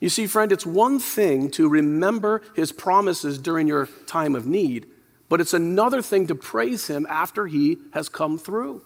You 0.00 0.08
see, 0.08 0.26
friend, 0.26 0.50
it's 0.50 0.66
one 0.66 0.98
thing 0.98 1.48
to 1.52 1.68
remember 1.68 2.42
his 2.56 2.72
promises 2.72 3.38
during 3.38 3.68
your 3.68 3.86
time 4.08 4.34
of 4.34 4.48
need, 4.48 4.86
but 5.28 5.40
it's 5.40 5.54
another 5.54 6.02
thing 6.02 6.26
to 6.26 6.34
praise 6.34 6.88
him 6.88 7.06
after 7.08 7.46
he 7.46 7.78
has 7.92 8.08
come 8.08 8.36
through. 8.36 8.84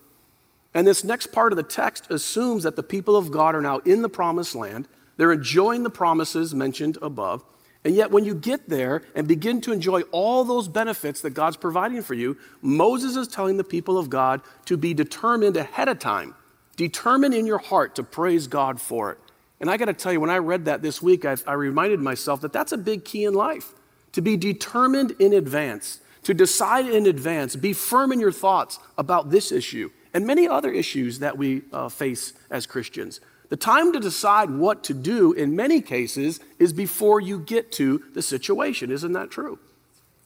And 0.75 0.87
this 0.87 1.05
next 1.05 1.29
part 1.29 1.53
of 1.53 1.57
the 1.57 1.63
text 1.63 2.11
assumes 2.11 2.65
that 2.65 2.77
the 2.77 2.83
people 2.83 3.17
of 3.17 3.31
God 3.31 3.55
are 3.55 3.63
now 3.63 3.79
in 3.79 4.03
the 4.03 4.11
promised 4.11 4.55
land. 4.55 4.89
They're 5.17 5.33
enjoying 5.33 5.85
the 5.85 5.91
promises 5.91 6.55
mentioned 6.55 6.99
above. 7.01 7.43
And 7.87 7.95
yet, 7.95 8.11
when 8.11 8.25
you 8.25 8.35
get 8.35 8.69
there 8.69 9.03
and 9.15 9.29
begin 9.29 9.61
to 9.61 9.71
enjoy 9.71 10.01
all 10.11 10.43
those 10.43 10.67
benefits 10.67 11.21
that 11.21 11.35
God's 11.35 11.57
providing 11.57 12.03
for 12.03 12.15
you, 12.15 12.37
Moses 12.61 13.15
is 13.15 13.29
telling 13.29 13.59
the 13.59 13.63
people 13.63 13.97
of 13.97 14.11
God 14.11 14.41
to 14.65 14.77
be 14.77 14.93
determined 14.93 15.57
ahead 15.57 15.87
of 15.87 16.01
time, 16.01 16.35
determine 16.75 17.33
in 17.33 17.47
your 17.47 17.59
heart 17.59 17.95
to 17.95 18.03
praise 18.03 18.49
God 18.49 18.81
for 18.81 19.13
it. 19.13 19.19
And 19.61 19.71
I 19.71 19.77
got 19.77 19.85
to 19.85 19.93
tell 19.93 20.13
you, 20.13 20.19
when 20.19 20.31
I 20.31 20.39
read 20.39 20.65
that 20.65 20.83
this 20.83 21.01
week, 21.01 21.25
I, 21.25 21.37
I 21.47 21.53
reminded 21.53 22.01
myself 22.01 22.41
that 22.41 22.53
that's 22.53 22.73
a 22.73 22.77
big 22.77 23.05
key 23.05 23.25
in 23.25 23.35
life 23.35 23.73
to 24.15 24.21
be 24.21 24.37
determined 24.37 25.13
in 25.21 25.33
advance, 25.33 26.01
to 26.25 26.35
decide 26.35 26.89
in 26.89 27.07
advance, 27.07 27.55
be 27.55 27.73
firm 27.73 28.11
in 28.11 28.19
your 28.19 28.33
thoughts 28.33 28.81
about 28.99 29.31
this 29.31 29.53
issue 29.53 29.93
and 30.13 30.27
many 30.27 30.49
other 30.49 30.73
issues 30.73 31.21
that 31.21 31.39
we 31.39 31.63
uh, 31.73 31.89
face 31.89 32.33
as 32.51 32.67
Christians. 32.67 33.21
The 33.49 33.57
time 33.57 33.93
to 33.93 34.01
decide 34.01 34.51
what 34.51 34.83
to 34.85 34.95
do 34.95 35.33
in 35.33 35.55
many 35.55 35.81
cases 35.81 36.41
is 36.59 36.73
before 36.73 37.21
you 37.21 37.39
get 37.39 37.71
to 37.73 38.03
the 38.15 38.23
situation. 38.23 38.91
Isn't 38.91 39.13
that 39.13 39.31
true? 39.31 39.59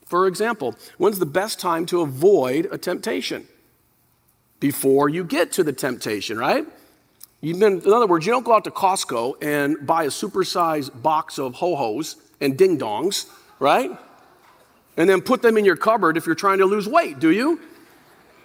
For 0.06 0.26
example, 0.26 0.74
when's 0.98 1.18
the 1.18 1.26
best 1.26 1.60
time 1.60 1.86
to 1.86 2.00
avoid 2.00 2.68
a 2.72 2.78
temptation? 2.78 3.46
Before 4.58 5.08
you 5.08 5.22
get 5.24 5.52
to 5.52 5.64
the 5.64 5.72
temptation, 5.72 6.38
right? 6.38 6.66
Been, 7.40 7.62
in 7.62 7.92
other 7.92 8.06
words, 8.06 8.26
you 8.26 8.32
don't 8.32 8.44
go 8.44 8.54
out 8.54 8.64
to 8.64 8.70
Costco 8.70 9.42
and 9.42 9.86
buy 9.86 10.04
a 10.04 10.08
supersized 10.08 11.00
box 11.00 11.38
of 11.38 11.54
ho 11.54 11.76
hos 11.76 12.16
and 12.40 12.56
ding 12.58 12.78
dongs, 12.78 13.26
right? 13.58 13.90
And 14.96 15.08
then 15.08 15.22
put 15.22 15.40
them 15.40 15.56
in 15.56 15.64
your 15.64 15.76
cupboard 15.76 16.16
if 16.16 16.26
you're 16.26 16.34
trying 16.34 16.58
to 16.58 16.66
lose 16.66 16.88
weight, 16.88 17.18
do 17.18 17.30
you? 17.30 17.60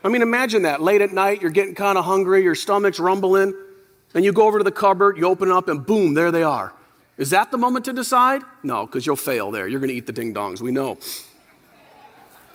I 0.03 0.09
mean, 0.09 0.21
imagine 0.21 0.61
that. 0.61 0.81
Late 0.81 1.01
at 1.01 1.11
night, 1.11 1.41
you're 1.41 1.51
getting 1.51 1.75
kind 1.75 1.97
of 1.97 2.05
hungry, 2.05 2.43
your 2.43 2.55
stomach's 2.55 2.99
rumbling. 2.99 3.53
Then 4.13 4.23
you 4.23 4.31
go 4.31 4.47
over 4.47 4.57
to 4.59 4.63
the 4.63 4.71
cupboard, 4.71 5.17
you 5.17 5.25
open 5.27 5.49
it 5.49 5.53
up, 5.53 5.67
and 5.67 5.85
boom, 5.85 6.13
there 6.13 6.31
they 6.31 6.43
are. 6.43 6.73
Is 7.17 7.29
that 7.29 7.51
the 7.51 7.57
moment 7.57 7.85
to 7.85 7.93
decide? 7.93 8.41
No, 8.63 8.85
because 8.85 9.05
you'll 9.05 9.15
fail 9.15 9.51
there. 9.51 9.67
You're 9.67 9.79
going 9.79 9.89
to 9.89 9.95
eat 9.95 10.05
the 10.05 10.13
ding 10.13 10.33
dongs, 10.33 10.61
we 10.61 10.71
know. 10.71 10.97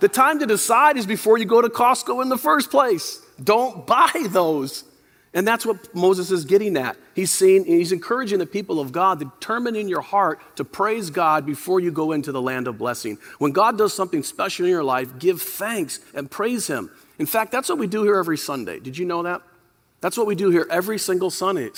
The 0.01 0.09
time 0.09 0.39
to 0.39 0.47
decide 0.47 0.97
is 0.97 1.07
before 1.07 1.39
you 1.39 1.45
go 1.45 1.61
to 1.61 1.69
Costco 1.69 2.23
in 2.23 2.29
the 2.29 2.39
first 2.39 2.71
place. 2.71 3.21
Don't 3.43 3.87
buy 3.87 4.27
those. 4.31 4.85
And 5.33 5.47
that's 5.47 5.65
what 5.65 5.95
Moses 5.95 6.33
is 6.33 6.45
getting 6.45 6.77
at. 6.77 6.97
He's 7.15 7.31
saying, 7.31 7.65
he's 7.65 7.93
encouraging 7.93 8.41
the 8.41 8.47
people 8.47 8.81
of 8.81 8.91
God 8.91 9.21
to 9.21 9.27
determine 9.27 9.77
in 9.77 9.89
your 9.89 10.01
heart 10.01 10.41
to 10.57 10.65
praise 10.65 11.09
God 11.09 11.47
before 11.47 11.79
you 11.79 11.93
go 11.93 12.13
into 12.13 12.33
the 12.33 12.43
land 12.43 12.67
of 12.67 12.79
blessing. 12.79 13.17
When 13.39 13.53
God 13.53 13.79
does 13.79 13.95
something 13.95 14.25
special 14.25 14.67
in 14.67 14.73
your 14.73 14.83
life, 14.83 15.19
give 15.21 15.41
thanks 15.41 16.01
and 16.15 16.29
praise 16.29 16.67
Him. 16.67 16.91
In 17.21 17.27
fact, 17.27 17.53
that's 17.53 17.69
what 17.69 17.79
we 17.79 17.87
do 17.87 18.03
here 18.03 18.17
every 18.17 18.39
Sunday. 18.39 18.81
Did 18.81 18.99
you 18.99 19.05
know 19.05 19.23
that? 19.23 19.43
That's 20.01 20.17
what 20.17 20.27
we 20.27 20.35
do 20.35 20.51
here 20.51 20.67
every 20.71 20.99
single 20.99 21.31
Sunday. 21.31 21.71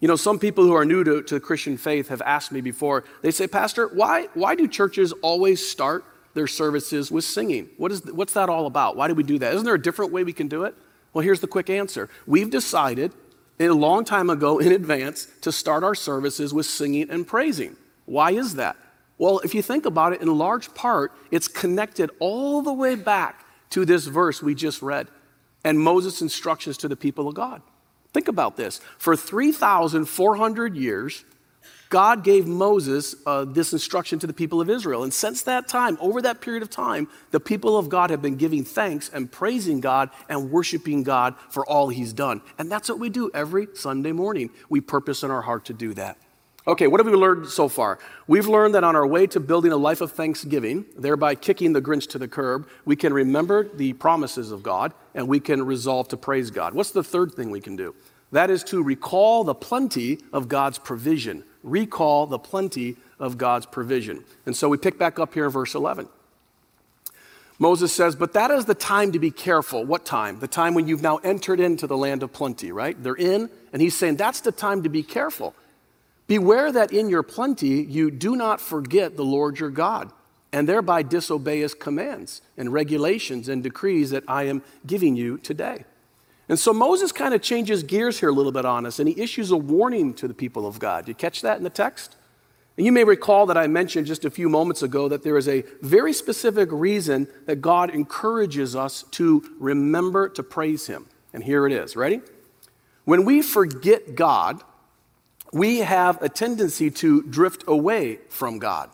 You 0.00 0.08
know, 0.08 0.16
some 0.16 0.38
people 0.38 0.64
who 0.64 0.74
are 0.74 0.84
new 0.84 1.04
to, 1.04 1.22
to 1.22 1.34
the 1.34 1.40
Christian 1.40 1.76
faith 1.76 2.08
have 2.08 2.22
asked 2.22 2.52
me 2.52 2.60
before, 2.60 3.04
they 3.22 3.30
say, 3.30 3.46
Pastor, 3.46 3.88
why, 3.88 4.28
why 4.34 4.54
do 4.54 4.66
churches 4.66 5.12
always 5.22 5.66
start 5.66 6.04
their 6.34 6.46
services 6.46 7.10
with 7.10 7.24
singing? 7.24 7.68
What 7.76 7.92
is, 7.92 8.04
what's 8.06 8.32
that 8.32 8.48
all 8.48 8.66
about? 8.66 8.96
Why 8.96 9.06
do 9.08 9.14
we 9.14 9.22
do 9.22 9.38
that? 9.38 9.54
Isn't 9.54 9.64
there 9.64 9.74
a 9.74 9.80
different 9.80 10.12
way 10.12 10.24
we 10.24 10.32
can 10.32 10.48
do 10.48 10.64
it? 10.64 10.74
Well, 11.12 11.22
here's 11.22 11.40
the 11.40 11.46
quick 11.46 11.70
answer. 11.70 12.08
We've 12.26 12.50
decided 12.50 13.12
a 13.60 13.68
long 13.68 14.04
time 14.04 14.28
ago 14.28 14.58
in 14.58 14.72
advance 14.72 15.28
to 15.42 15.52
start 15.52 15.84
our 15.84 15.94
services 15.94 16.52
with 16.52 16.66
singing 16.66 17.08
and 17.10 17.26
praising. 17.26 17.76
Why 18.06 18.32
is 18.32 18.56
that? 18.56 18.76
Well, 19.18 19.38
if 19.40 19.54
you 19.54 19.62
think 19.62 19.86
about 19.86 20.14
it, 20.14 20.20
in 20.20 20.36
large 20.36 20.74
part, 20.74 21.12
it's 21.30 21.46
connected 21.46 22.10
all 22.18 22.60
the 22.62 22.72
way 22.72 22.96
back 22.96 23.44
to 23.70 23.84
this 23.84 24.06
verse 24.06 24.42
we 24.42 24.54
just 24.54 24.82
read 24.82 25.06
and 25.64 25.78
Moses' 25.78 26.22
instructions 26.22 26.76
to 26.78 26.88
the 26.88 26.96
people 26.96 27.28
of 27.28 27.34
God. 27.34 27.62
Think 28.12 28.28
about 28.28 28.56
this. 28.56 28.80
For 28.98 29.16
3,400 29.16 30.76
years, 30.76 31.24
God 31.88 32.24
gave 32.24 32.46
Moses 32.46 33.14
uh, 33.26 33.44
this 33.44 33.74
instruction 33.74 34.18
to 34.20 34.26
the 34.26 34.32
people 34.32 34.62
of 34.62 34.70
Israel. 34.70 35.02
And 35.02 35.12
since 35.12 35.42
that 35.42 35.68
time, 35.68 35.98
over 36.00 36.22
that 36.22 36.40
period 36.40 36.62
of 36.62 36.70
time, 36.70 37.06
the 37.32 37.40
people 37.40 37.76
of 37.76 37.90
God 37.90 38.08
have 38.08 38.22
been 38.22 38.36
giving 38.36 38.64
thanks 38.64 39.10
and 39.10 39.30
praising 39.30 39.80
God 39.80 40.08
and 40.28 40.50
worshiping 40.50 41.02
God 41.02 41.34
for 41.50 41.66
all 41.66 41.90
he's 41.90 42.14
done. 42.14 42.40
And 42.56 42.72
that's 42.72 42.88
what 42.88 42.98
we 42.98 43.10
do 43.10 43.30
every 43.34 43.68
Sunday 43.74 44.12
morning. 44.12 44.48
We 44.70 44.80
purpose 44.80 45.22
in 45.22 45.30
our 45.30 45.42
heart 45.42 45.66
to 45.66 45.74
do 45.74 45.92
that. 45.94 46.16
Okay, 46.66 46.86
what 46.86 46.98
have 46.98 47.06
we 47.06 47.12
learned 47.12 47.48
so 47.48 47.68
far? 47.68 47.98
We've 48.26 48.46
learned 48.46 48.74
that 48.74 48.84
on 48.84 48.96
our 48.96 49.06
way 49.06 49.26
to 49.26 49.40
building 49.40 49.72
a 49.72 49.76
life 49.76 50.00
of 50.00 50.12
thanksgiving, 50.12 50.86
thereby 50.96 51.34
kicking 51.34 51.74
the 51.74 51.82
Grinch 51.82 52.08
to 52.10 52.18
the 52.18 52.28
curb, 52.28 52.68
we 52.84 52.96
can 52.96 53.12
remember 53.12 53.68
the 53.68 53.92
promises 53.94 54.50
of 54.50 54.62
God 54.62 54.94
and 55.14 55.28
we 55.28 55.40
can 55.40 55.62
resolve 55.62 56.08
to 56.08 56.16
praise 56.16 56.50
God. 56.50 56.74
What's 56.74 56.90
the 56.90 57.04
third 57.04 57.34
thing 57.34 57.50
we 57.50 57.60
can 57.60 57.76
do? 57.76 57.94
That 58.30 58.50
is 58.50 58.64
to 58.64 58.82
recall 58.82 59.44
the 59.44 59.54
plenty 59.54 60.18
of 60.32 60.48
God's 60.48 60.78
provision 60.78 61.44
recall 61.62 62.26
the 62.26 62.38
plenty 62.38 62.96
of 63.18 63.38
God's 63.38 63.66
provision. 63.66 64.24
And 64.46 64.56
so 64.56 64.68
we 64.68 64.76
pick 64.76 64.98
back 64.98 65.18
up 65.18 65.34
here 65.34 65.46
in 65.46 65.50
verse 65.50 65.74
11. 65.74 66.08
Moses 67.58 67.92
says, 67.92 68.16
But 68.16 68.32
that 68.32 68.50
is 68.50 68.64
the 68.64 68.74
time 68.74 69.12
to 69.12 69.18
be 69.18 69.30
careful. 69.30 69.84
What 69.84 70.04
time? 70.04 70.40
The 70.40 70.48
time 70.48 70.74
when 70.74 70.88
you've 70.88 71.02
now 71.02 71.18
entered 71.18 71.60
into 71.60 71.86
the 71.86 71.96
land 71.96 72.22
of 72.22 72.32
plenty, 72.32 72.72
right? 72.72 73.00
They're 73.00 73.14
in, 73.14 73.50
and 73.72 73.80
he's 73.80 73.96
saying 73.96 74.16
that's 74.16 74.40
the 74.40 74.52
time 74.52 74.82
to 74.82 74.88
be 74.88 75.02
careful. 75.02 75.54
Beware 76.26 76.72
that 76.72 76.92
in 76.92 77.08
your 77.08 77.22
plenty 77.22 77.82
you 77.82 78.10
do 78.10 78.36
not 78.36 78.60
forget 78.60 79.16
the 79.16 79.24
Lord 79.24 79.60
your 79.60 79.70
God, 79.70 80.10
and 80.52 80.68
thereby 80.68 81.02
disobey 81.02 81.60
his 81.60 81.74
commands 81.74 82.42
and 82.56 82.72
regulations 82.72 83.48
and 83.48 83.62
decrees 83.62 84.10
that 84.10 84.24
I 84.28 84.44
am 84.44 84.62
giving 84.86 85.16
you 85.16 85.38
today. 85.38 85.84
And 86.48 86.58
so 86.58 86.72
Moses 86.72 87.12
kind 87.12 87.32
of 87.32 87.40
changes 87.40 87.82
gears 87.82 88.20
here 88.20 88.28
a 88.28 88.32
little 88.32 88.52
bit 88.52 88.64
on 88.64 88.84
us, 88.84 88.98
and 88.98 89.08
he 89.08 89.20
issues 89.20 89.50
a 89.50 89.56
warning 89.56 90.12
to 90.14 90.28
the 90.28 90.34
people 90.34 90.66
of 90.66 90.78
God. 90.78 91.08
You 91.08 91.14
catch 91.14 91.40
that 91.42 91.56
in 91.56 91.64
the 91.64 91.70
text? 91.70 92.16
And 92.76 92.86
you 92.86 92.92
may 92.92 93.04
recall 93.04 93.46
that 93.46 93.56
I 93.56 93.66
mentioned 93.66 94.06
just 94.06 94.24
a 94.24 94.30
few 94.30 94.48
moments 94.48 94.82
ago 94.82 95.08
that 95.08 95.22
there 95.22 95.36
is 95.36 95.48
a 95.48 95.64
very 95.82 96.12
specific 96.12 96.68
reason 96.72 97.28
that 97.46 97.56
God 97.56 97.90
encourages 97.90 98.74
us 98.74 99.04
to 99.12 99.42
remember 99.58 100.28
to 100.30 100.42
praise 100.42 100.86
Him. 100.86 101.06
And 101.32 101.44
here 101.44 101.66
it 101.66 101.72
is. 101.72 101.96
Ready? 101.96 102.20
When 103.04 103.24
we 103.24 103.42
forget 103.42 104.14
God, 104.14 104.62
we 105.52 105.78
have 105.78 106.20
a 106.22 106.28
tendency 106.28 106.90
to 106.90 107.22
drift 107.22 107.64
away 107.66 108.20
from 108.28 108.58
God. 108.58 108.90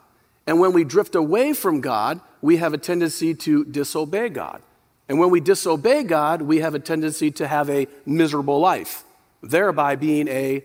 And 0.49 0.59
when 0.59 0.73
we 0.73 0.83
drift 0.83 1.15
away 1.15 1.53
from 1.53 1.83
God, 1.83 2.23
we 2.41 2.57
have 2.57 2.73
a 2.73 2.79
tendency 2.79 3.35
to 3.35 3.67
disobey 3.67 4.31
God. 4.31 4.63
And 5.07 5.19
when 5.19 5.29
we 5.29 5.41
disobey 5.41 6.05
God, 6.05 6.41
we 6.41 6.61
have 6.61 6.75
a 6.75 6.79
tendency 6.79 7.31
to 7.33 7.47
have 7.47 7.69
a 7.69 7.87
miserable 8.07 8.59
life, 8.59 9.05
thereby 9.43 9.95
being 9.97 10.27
a 10.29 10.65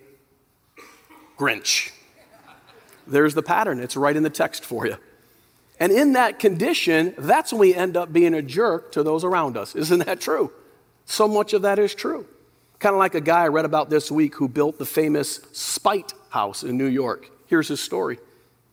Grinch. 1.38 1.92
There's 3.06 3.34
the 3.34 3.44
pattern, 3.44 3.82
it's 3.82 3.98
right 3.98 4.16
in 4.16 4.24
the 4.24 4.30
text 4.30 4.64
for 4.64 4.88
you. 4.88 4.96
And 5.82 5.92
in 5.92 6.14
that 6.14 6.40
condition, 6.40 7.14
that's 7.18 7.52
when 7.52 7.60
we 7.60 7.76
end 7.76 7.98
up 7.98 8.14
being 8.14 8.34
a 8.34 8.42
jerk 8.42 8.94
to 8.94 9.04
those 9.04 9.26
around 9.26 9.58
us. 9.58 9.76
Isn't 9.76 10.06
that 10.06 10.22
true? 10.22 10.54
So 11.04 11.28
much 11.28 11.52
of 11.52 11.64
that 11.64 11.78
is 11.78 11.94
true. 11.94 12.26
Kind 12.80 12.96
of 12.96 13.00
like 13.00 13.16
a 13.16 13.22
guy 13.22 13.42
I 13.42 13.48
read 13.50 13.66
about 13.66 13.90
this 13.90 14.10
week 14.10 14.36
who 14.36 14.48
built 14.48 14.80
the 14.80 14.86
famous 14.86 15.42
Spite 15.52 16.14
House 16.30 16.64
in 16.64 16.78
New 16.78 16.86
York. 16.86 17.30
Here's 17.48 17.68
his 17.68 17.82
story. 17.82 18.20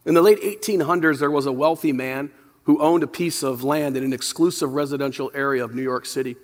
In 0.07 0.15
the 0.15 0.23
late 0.23 0.41
1800s, 0.41 1.19
there 1.19 1.31
was 1.31 1.47
a 1.47 1.53
wealthy 1.53 1.93
man 1.93 2.31
who 2.65 2.81
owned 2.81 3.03
a 3.03 3.07
piece 3.07 3.43
of 3.43 3.63
land 3.63 3.97
in 3.97 4.05
an 4.05 4.13
exclusive 4.13 4.75
residential 4.75 5.31
area 5.35 5.65
of 5.65 5.75
New 5.75 5.83
York 5.83 6.07
City. 6.07 6.37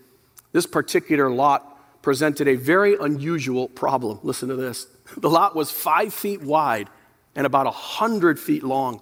This 0.53 0.67
particular 0.67 1.31
lot 1.31 2.03
presented 2.03 2.49
a 2.49 2.55
very 2.55 2.97
unusual 3.01 3.69
problem. 3.69 4.21
Listen 4.23 4.49
to 4.49 4.57
this. 4.57 4.87
The 5.17 5.31
lot 5.31 5.57
was 5.57 5.71
five 5.71 6.13
feet 6.13 6.43
wide 6.43 6.89
and 7.35 7.47
about 7.47 7.67
100 7.67 8.39
feet 8.39 8.63
long. 8.63 9.01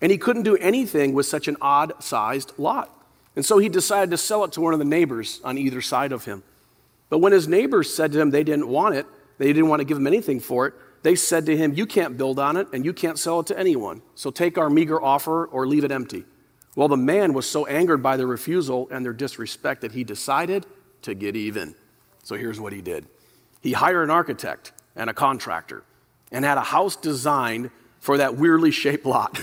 And 0.00 0.12
he 0.12 0.18
couldn't 0.18 0.44
do 0.44 0.56
anything 0.56 1.14
with 1.14 1.26
such 1.26 1.48
an 1.48 1.56
odd 1.60 2.02
sized 2.02 2.52
lot. 2.58 2.94
And 3.36 3.44
so 3.44 3.58
he 3.58 3.68
decided 3.68 4.10
to 4.10 4.16
sell 4.16 4.44
it 4.44 4.52
to 4.52 4.60
one 4.60 4.72
of 4.72 4.78
the 4.78 4.84
neighbors 4.84 5.40
on 5.44 5.58
either 5.58 5.80
side 5.80 6.12
of 6.12 6.24
him. 6.24 6.42
But 7.08 7.18
when 7.18 7.32
his 7.32 7.48
neighbors 7.48 7.92
said 7.92 8.12
to 8.12 8.20
him 8.20 8.30
they 8.30 8.44
didn't 8.44 8.68
want 8.68 8.94
it, 8.94 9.06
they 9.38 9.52
didn't 9.52 9.68
want 9.68 9.80
to 9.80 9.84
give 9.84 9.96
him 9.96 10.06
anything 10.06 10.40
for 10.40 10.66
it, 10.66 10.74
they 11.02 11.14
said 11.14 11.46
to 11.46 11.56
him, 11.56 11.74
You 11.74 11.86
can't 11.86 12.16
build 12.16 12.38
on 12.38 12.56
it 12.56 12.68
and 12.72 12.84
you 12.84 12.92
can't 12.92 13.18
sell 13.18 13.40
it 13.40 13.46
to 13.46 13.58
anyone. 13.58 14.02
So 14.14 14.30
take 14.30 14.58
our 14.58 14.70
meager 14.70 15.00
offer 15.00 15.46
or 15.46 15.66
leave 15.66 15.84
it 15.84 15.92
empty. 15.92 16.24
Well, 16.76 16.88
the 16.88 16.96
man 16.96 17.32
was 17.32 17.48
so 17.48 17.66
angered 17.66 18.02
by 18.02 18.16
their 18.16 18.26
refusal 18.26 18.88
and 18.90 19.04
their 19.04 19.12
disrespect 19.12 19.80
that 19.80 19.92
he 19.92 20.04
decided 20.04 20.66
to 21.02 21.14
get 21.14 21.36
even. 21.36 21.74
So 22.22 22.36
here's 22.36 22.60
what 22.60 22.72
he 22.72 22.82
did 22.82 23.06
he 23.60 23.72
hired 23.72 24.04
an 24.04 24.10
architect 24.10 24.72
and 24.94 25.10
a 25.10 25.14
contractor 25.14 25.82
and 26.30 26.44
had 26.44 26.58
a 26.58 26.62
house 26.62 26.96
designed 26.96 27.70
for 28.00 28.18
that 28.18 28.36
weirdly 28.36 28.70
shaped 28.70 29.06
lot. 29.06 29.40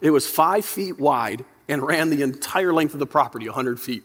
It 0.00 0.10
was 0.10 0.26
five 0.26 0.64
feet 0.64 0.98
wide 0.98 1.44
and 1.68 1.82
ran 1.82 2.10
the 2.10 2.22
entire 2.22 2.72
length 2.72 2.92
of 2.92 3.00
the 3.00 3.06
property, 3.06 3.46
100 3.46 3.80
feet. 3.80 4.04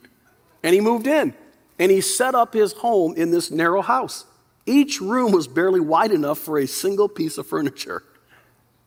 And 0.64 0.74
he 0.74 0.82
moved 0.82 1.06
in 1.06 1.34
and 1.78 1.92
he 1.92 2.02
set 2.02 2.34
up 2.34 2.54
his 2.54 2.74
home 2.74 3.14
in 3.16 3.32
this 3.32 3.52
narrow 3.52 3.82
house. 3.82 4.26
Each 4.66 5.02
room 5.02 5.32
was 5.32 5.48
barely 5.48 5.80
wide 5.80 6.12
enough 6.12 6.38
for 6.38 6.58
a 6.58 6.68
single 6.68 7.10
piece 7.10 7.38
of 7.38 7.48
furniture. 7.48 8.04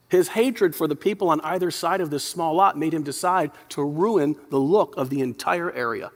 His 0.09 0.28
hatred 0.28 0.76
for 0.76 0.87
the 0.87 0.97
people 0.97 1.31
on 1.31 1.40
either 1.40 1.71
side 1.71 2.00
of 2.00 2.11
this 2.11 2.25
small 2.25 2.54
lot 2.54 2.78
made 2.78 2.95
him 2.95 3.02
decide 3.02 3.50
to 3.71 3.83
ruin 3.83 4.37
the 4.50 4.61
look 4.61 4.97
of 4.97 5.11
the 5.11 5.21
entire 5.21 5.73
area. 5.73 6.12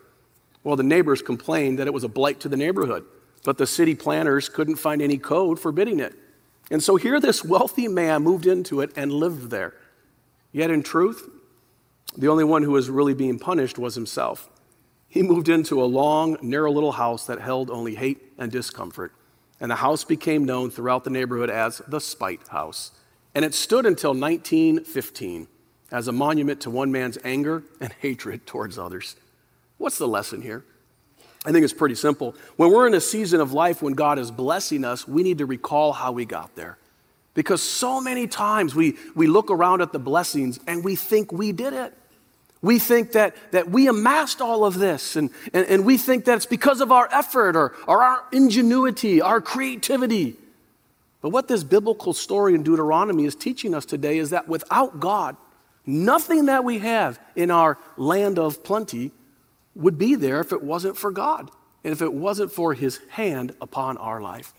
Well, 0.63 0.77
the 0.77 0.83
neighbors 0.83 1.23
complained 1.23 1.79
that 1.79 1.87
it 1.87 1.95
was 1.95 2.05
a 2.05 2.09
blight 2.09 2.41
to 2.41 2.49
the 2.49 2.57
neighborhood, 2.57 3.05
but 3.45 3.59
the 3.59 3.67
city 3.67 3.95
planners 3.95 4.49
couldn't 4.49 4.77
find 4.77 5.03
any 5.03 5.19
code 5.19 5.59
forbidding 5.59 5.99
it. 5.99 6.15
And 6.71 6.83
so 6.83 6.97
here 6.97 7.19
this 7.19 7.45
wealthy 7.45 7.89
man 7.89 8.23
moved 8.23 8.47
into 8.47 8.81
it 8.81 8.93
and 8.95 9.13
lived 9.13 9.51
there. 9.51 9.75
Yet 10.53 10.71
in 10.71 10.83
truth, 10.83 11.29
the 12.17 12.29
only 12.29 12.45
one 12.45 12.63
who 12.63 12.73
was 12.73 12.91
really 12.91 13.15
being 13.15 13.39
punished 13.39 13.79
was 13.79 13.95
himself. 13.95 14.49
He 15.09 15.23
moved 15.23 15.49
into 15.49 15.83
a 15.83 15.87
long, 15.87 16.37
narrow 16.43 16.71
little 16.71 16.93
house 16.93 17.27
that 17.27 17.41
held 17.41 17.71
only 17.71 17.95
hate 17.95 18.33
and 18.37 18.53
discomfort. 18.53 19.13
And 19.61 19.71
the 19.71 19.77
house 19.77 20.05
became 20.05 20.45
known 20.45 20.71
throughout 20.71 21.05
the 21.05 21.11
neighborhood 21.11 21.51
as 21.51 21.83
the 21.89 22.01
Spite 22.01 22.47
House. 22.49 22.93
And 23.35 23.45
it 23.45 23.55
stood 23.55 23.87
until 23.87 24.11
1915 24.11 25.49
as 25.91 26.09
a 26.09 26.13
monument 26.13 26.61
to 26.63 26.71
one 26.71 26.93
man's 26.93 27.19
anger 27.25 27.65
and 27.81 27.93
hatred 28.01 28.47
towards 28.47 28.79
others. 28.79 29.17
What's 29.79 29.99
the 29.99 30.09
lesson 30.09 30.43
here? 30.43 30.65
I 31.47 31.53
think 31.53 31.65
it's 31.65 31.73
pretty 31.73 31.95
simple. 31.95 32.35
When 32.57 32.73
we're 32.73 32.87
in 32.87 32.95
a 32.95 33.01
season 33.01 33.41
of 33.41 33.53
life 33.53 33.81
when 33.81 33.95
God 33.95 34.19
is 34.19 34.31
blessing 34.31 34.85
us, 34.85 35.07
we 35.07 35.23
need 35.23 35.39
to 35.39 35.47
recall 35.47 35.93
how 35.93 36.13
we 36.13 36.25
got 36.25 36.57
there. 36.57 36.79
Because 37.35 37.63
so 37.63 38.01
many 38.01 38.27
times 38.27 38.75
we, 38.75 38.97
we 39.15 39.29
look 39.29 39.51
around 39.51 39.81
at 39.81 39.93
the 39.93 39.99
blessings 40.01 40.59
and 40.67 40.83
we 40.83 40.97
think 40.97 41.31
we 41.33 41.53
did 41.53 41.73
it. 41.73 41.95
We 42.61 42.79
think 42.79 43.13
that, 43.13 43.37
that 43.53 43.71
we 43.71 43.87
amassed 43.87 44.41
all 44.41 44.65
of 44.65 44.79
this, 44.79 45.15
and, 45.15 45.31
and, 45.53 45.67
and 45.67 45.85
we 45.85 45.97
think 45.97 46.25
that 46.25 46.37
it's 46.37 46.47
because 46.47 46.81
of 46.81 46.91
our 46.91 47.09
effort 47.13 47.55
or, 47.55 47.75
or 47.87 48.03
our 48.03 48.25
ingenuity, 48.33 49.21
our 49.21 49.41
creativity. 49.41 50.37
But 51.21 51.31
what 51.31 51.49
this 51.49 51.63
biblical 51.63 52.13
story 52.13 52.55
in 52.55 52.63
Deuteronomy 52.63 53.25
is 53.25 53.35
teaching 53.35 53.75
us 53.75 53.85
today 53.85 54.19
is 54.19 54.31
that 54.31 54.49
without 54.49 54.99
God, 54.99 55.37
nothing 55.87 56.47
that 56.47 56.65
we 56.65 56.79
have 56.79 57.21
in 57.37 57.51
our 57.51 57.79
land 57.97 58.39
of 58.39 58.65
plenty 58.65 59.13
would 59.75 59.99
be 59.99 60.17
there 60.17 60.41
if 60.41 60.53
it 60.53 60.63
wasn't 60.63 60.97
for 60.97 61.11
God 61.13 61.51
and 61.85 61.93
if 61.93 62.03
it 62.03 62.13
wasn't 62.13 62.51
for 62.51 62.75
his 62.75 63.01
hand 63.11 63.55
upon 63.61 63.97
our 63.99 64.21
life. 64.21 64.53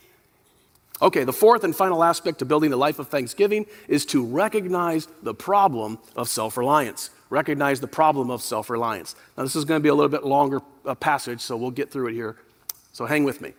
Okay, 1.02 1.24
the 1.24 1.34
fourth 1.34 1.64
and 1.64 1.76
final 1.76 2.04
aspect 2.04 2.40
to 2.40 2.46
building 2.46 2.74
a 2.74 2.78
life 2.78 3.00
of 3.00 3.08
thanksgiving 3.08 3.66
is 3.88 4.06
to 4.08 4.26
recognize 4.26 5.08
the 5.22 5.34
problem 5.34 5.98
of 6.16 6.28
self 6.28 6.58
reliance. 6.58 7.10
Recognize 7.30 7.80
the 7.80 7.88
problem 7.88 8.32
of 8.32 8.42
self 8.42 8.70
reliance. 8.70 9.16
Now, 9.38 9.44
this 9.44 9.56
is 9.56 9.66
going 9.66 9.80
to 9.80 9.84
be 9.84 9.90
a 9.90 9.94
little 9.94 10.10
bit 10.10 10.26
longer 10.26 10.62
uh, 10.86 10.96
passage, 10.96 11.42
so 11.42 11.56
we'll 11.56 11.72
get 11.72 11.92
through 11.92 12.08
it 12.08 12.14
here. 12.14 12.38
So 12.92 13.06
hang 13.06 13.24
with 13.24 13.42
me. 13.42 13.54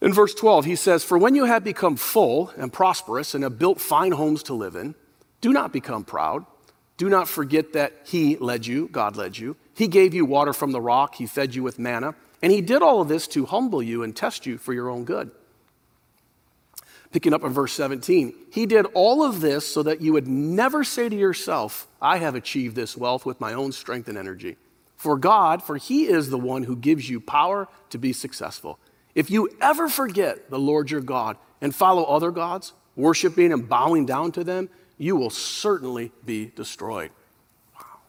In 0.00 0.12
verse 0.14 0.34
12, 0.34 0.64
he 0.64 0.76
says, 0.76 1.04
For 1.04 1.18
when 1.18 1.34
you 1.34 1.44
have 1.44 1.62
become 1.62 1.96
full 1.96 2.52
and 2.56 2.72
prosperous 2.72 3.34
and 3.34 3.44
have 3.44 3.58
built 3.58 3.80
fine 3.80 4.12
homes 4.12 4.42
to 4.44 4.54
live 4.54 4.76
in, 4.76 4.94
do 5.40 5.52
not 5.52 5.72
become 5.72 6.04
proud. 6.04 6.46
Do 6.96 7.08
not 7.08 7.28
forget 7.28 7.72
that 7.72 7.94
He 8.04 8.36
led 8.36 8.66
you, 8.66 8.88
God 8.88 9.16
led 9.16 9.38
you. 9.38 9.56
He 9.74 9.88
gave 9.88 10.14
you 10.14 10.24
water 10.24 10.52
from 10.52 10.72
the 10.72 10.80
rock, 10.80 11.14
He 11.16 11.26
fed 11.26 11.54
you 11.54 11.62
with 11.62 11.78
manna, 11.78 12.14
and 12.42 12.52
He 12.52 12.60
did 12.60 12.82
all 12.82 13.00
of 13.00 13.08
this 13.08 13.26
to 13.28 13.46
humble 13.46 13.82
you 13.82 14.02
and 14.02 14.14
test 14.14 14.46
you 14.46 14.58
for 14.58 14.72
your 14.72 14.90
own 14.90 15.04
good. 15.04 15.30
Picking 17.12 17.34
up 17.34 17.42
in 17.42 17.52
verse 17.52 17.72
17, 17.72 18.34
He 18.50 18.66
did 18.66 18.86
all 18.94 19.24
of 19.24 19.40
this 19.40 19.66
so 19.66 19.82
that 19.82 20.00
you 20.00 20.12
would 20.12 20.28
never 20.28 20.84
say 20.84 21.08
to 21.08 21.16
yourself, 21.16 21.88
I 22.00 22.18
have 22.18 22.34
achieved 22.34 22.76
this 22.76 22.96
wealth 22.96 23.26
with 23.26 23.40
my 23.40 23.52
own 23.52 23.72
strength 23.72 24.08
and 24.08 24.16
energy. 24.16 24.56
For 24.96 25.16
God, 25.16 25.62
for 25.62 25.76
He 25.76 26.06
is 26.06 26.30
the 26.30 26.38
one 26.38 26.62
who 26.62 26.76
gives 26.76 27.08
you 27.08 27.20
power 27.20 27.68
to 27.90 27.98
be 27.98 28.12
successful. 28.12 28.78
If 29.14 29.30
you 29.30 29.48
ever 29.60 29.88
forget 29.88 30.50
the 30.50 30.58
Lord 30.58 30.90
your 30.90 31.00
God 31.00 31.36
and 31.60 31.74
follow 31.74 32.04
other 32.04 32.30
gods, 32.30 32.74
worshiping 32.94 33.52
and 33.52 33.68
bowing 33.68 34.06
down 34.06 34.30
to 34.32 34.44
them, 34.44 34.68
you 34.98 35.16
will 35.16 35.30
certainly 35.30 36.12
be 36.24 36.52
destroyed. 36.54 37.10
Wow. 37.74 38.00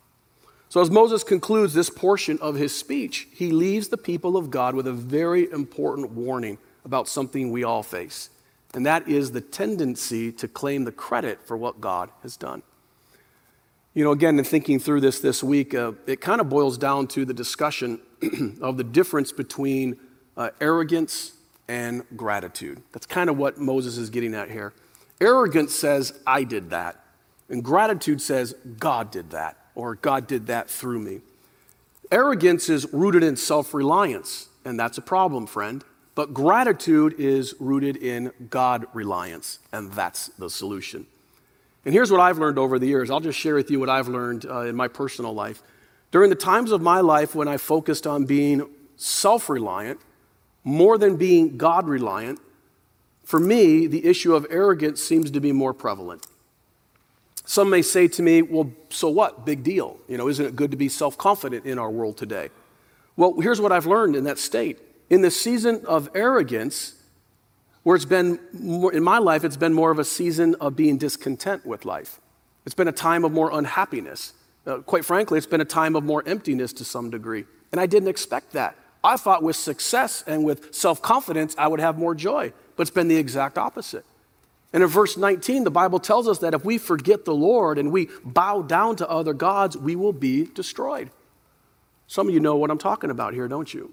So, 0.69 0.81
as 0.81 0.91
Moses 0.91 1.23
concludes 1.23 1.73
this 1.73 1.89
portion 1.89 2.37
of 2.39 2.55
his 2.55 2.77
speech, 2.77 3.29
he 3.33 3.51
leaves 3.51 3.87
the 3.87 3.97
people 3.97 4.37
of 4.37 4.51
God 4.51 4.75
with 4.75 4.87
a 4.87 4.93
very 4.93 5.49
important 5.49 6.11
warning 6.11 6.57
about 6.83 7.07
something 7.07 7.51
we 7.51 7.63
all 7.63 7.81
face, 7.83 8.29
and 8.73 8.85
that 8.85 9.07
is 9.07 9.31
the 9.31 9.41
tendency 9.41 10.31
to 10.31 10.47
claim 10.47 10.85
the 10.85 10.91
credit 10.91 11.45
for 11.45 11.57
what 11.57 11.81
God 11.81 12.09
has 12.23 12.37
done. 12.37 12.63
You 13.93 14.05
know, 14.05 14.11
again, 14.11 14.39
in 14.39 14.45
thinking 14.45 14.79
through 14.79 15.01
this 15.01 15.19
this 15.19 15.43
week, 15.43 15.75
uh, 15.75 15.91
it 16.07 16.21
kind 16.21 16.39
of 16.39 16.47
boils 16.47 16.77
down 16.77 17.07
to 17.07 17.25
the 17.25 17.33
discussion 17.33 17.99
of 18.61 18.77
the 18.77 18.85
difference 18.85 19.33
between 19.33 19.99
uh, 20.37 20.51
arrogance 20.61 21.33
and 21.67 22.03
gratitude. 22.15 22.81
That's 22.93 23.05
kind 23.05 23.29
of 23.29 23.37
what 23.37 23.57
Moses 23.57 23.97
is 23.97 24.09
getting 24.09 24.33
at 24.33 24.49
here. 24.49 24.73
Arrogance 25.19 25.75
says, 25.75 26.13
I 26.25 26.45
did 26.45 26.69
that. 26.69 27.03
And 27.49 27.63
gratitude 27.63 28.21
says, 28.21 28.55
God 28.79 29.11
did 29.11 29.31
that, 29.31 29.57
or 29.75 29.95
God 29.95 30.25
did 30.25 30.47
that 30.47 30.69
through 30.69 30.99
me. 30.99 31.19
Arrogance 32.11 32.69
is 32.69 32.91
rooted 32.93 33.23
in 33.23 33.35
self 33.35 33.73
reliance, 33.73 34.47
and 34.63 34.79
that's 34.79 34.97
a 34.97 35.01
problem, 35.01 35.47
friend. 35.47 35.83
But 36.13 36.33
gratitude 36.33 37.15
is 37.17 37.55
rooted 37.59 37.95
in 37.95 38.31
God 38.49 38.85
reliance, 38.93 39.59
and 39.71 39.91
that's 39.93 40.27
the 40.37 40.49
solution. 40.49 41.07
And 41.85 41.93
here's 41.93 42.11
what 42.11 42.19
I've 42.19 42.37
learned 42.37 42.59
over 42.59 42.77
the 42.77 42.87
years. 42.87 43.09
I'll 43.09 43.21
just 43.21 43.39
share 43.39 43.55
with 43.55 43.71
you 43.71 43.79
what 43.79 43.89
I've 43.89 44.07
learned 44.07 44.45
uh, 44.45 44.61
in 44.61 44.75
my 44.75 44.87
personal 44.87 45.33
life. 45.33 45.63
During 46.11 46.29
the 46.29 46.35
times 46.35 46.71
of 46.71 46.81
my 46.81 46.99
life 46.99 47.33
when 47.33 47.47
I 47.47 47.57
focused 47.57 48.05
on 48.05 48.25
being 48.25 48.69
self 48.97 49.49
reliant, 49.49 49.99
more 50.63 50.97
than 50.97 51.15
being 51.15 51.57
God 51.57 51.87
reliant, 51.87 52.39
for 53.23 53.39
me, 53.39 53.87
the 53.87 54.05
issue 54.05 54.35
of 54.35 54.45
arrogance 54.49 55.01
seems 55.01 55.31
to 55.31 55.39
be 55.39 55.51
more 55.51 55.73
prevalent. 55.73 56.27
Some 57.45 57.69
may 57.69 57.81
say 57.81 58.07
to 58.09 58.21
me, 58.21 58.41
well, 58.41 58.71
so 58.89 59.09
what? 59.09 59.45
Big 59.45 59.63
deal. 59.63 59.97
You 60.07 60.17
know, 60.17 60.27
isn't 60.27 60.45
it 60.45 60.55
good 60.55 60.71
to 60.71 60.77
be 60.77 60.89
self 60.89 61.17
confident 61.17 61.65
in 61.65 61.79
our 61.79 61.89
world 61.89 62.17
today? 62.17 62.49
Well, 63.15 63.39
here's 63.39 63.59
what 63.61 63.71
I've 63.71 63.85
learned 63.85 64.15
in 64.15 64.25
that 64.25 64.37
state. 64.37 64.79
In 65.11 65.21
the 65.21 65.29
season 65.29 65.85
of 65.87 66.09
arrogance, 66.15 66.95
where 67.83 67.97
it's 67.97 68.05
been, 68.05 68.39
more, 68.53 68.93
in 68.93 69.03
my 69.03 69.17
life, 69.17 69.43
it's 69.43 69.57
been 69.57 69.73
more 69.73 69.91
of 69.91 69.99
a 69.99 70.05
season 70.05 70.55
of 70.61 70.77
being 70.77 70.97
discontent 70.97 71.65
with 71.65 71.83
life. 71.83 72.21
It's 72.65 72.73
been 72.73 72.87
a 72.87 72.93
time 72.93 73.25
of 73.25 73.33
more 73.33 73.51
unhappiness. 73.51 74.31
Uh, 74.65 74.77
quite 74.77 75.03
frankly, 75.03 75.37
it's 75.37 75.45
been 75.45 75.59
a 75.59 75.65
time 75.65 75.97
of 75.97 76.05
more 76.05 76.23
emptiness 76.25 76.71
to 76.73 76.85
some 76.85 77.09
degree. 77.09 77.43
And 77.73 77.81
I 77.81 77.87
didn't 77.87 78.07
expect 78.07 78.53
that. 78.53 78.77
I 79.03 79.17
thought 79.17 79.43
with 79.43 79.57
success 79.57 80.23
and 80.25 80.45
with 80.45 80.73
self 80.73 81.01
confidence, 81.01 81.55
I 81.57 81.67
would 81.67 81.81
have 81.81 81.97
more 81.97 82.15
joy, 82.15 82.53
but 82.77 82.83
it's 82.83 82.91
been 82.91 83.09
the 83.09 83.17
exact 83.17 83.57
opposite. 83.57 84.05
And 84.71 84.81
in 84.81 84.87
verse 84.87 85.17
19, 85.17 85.65
the 85.65 85.71
Bible 85.71 85.99
tells 85.99 86.25
us 86.25 86.39
that 86.39 86.53
if 86.53 86.63
we 86.63 86.77
forget 86.77 87.25
the 87.25 87.35
Lord 87.35 87.77
and 87.77 87.91
we 87.91 88.07
bow 88.23 88.61
down 88.61 88.95
to 88.95 89.09
other 89.09 89.33
gods, 89.33 89.75
we 89.75 89.97
will 89.97 90.13
be 90.13 90.45
destroyed. 90.45 91.09
Some 92.07 92.29
of 92.29 92.33
you 92.33 92.39
know 92.39 92.55
what 92.55 92.71
I'm 92.71 92.77
talking 92.77 93.09
about 93.09 93.33
here, 93.33 93.49
don't 93.49 93.73
you? 93.73 93.91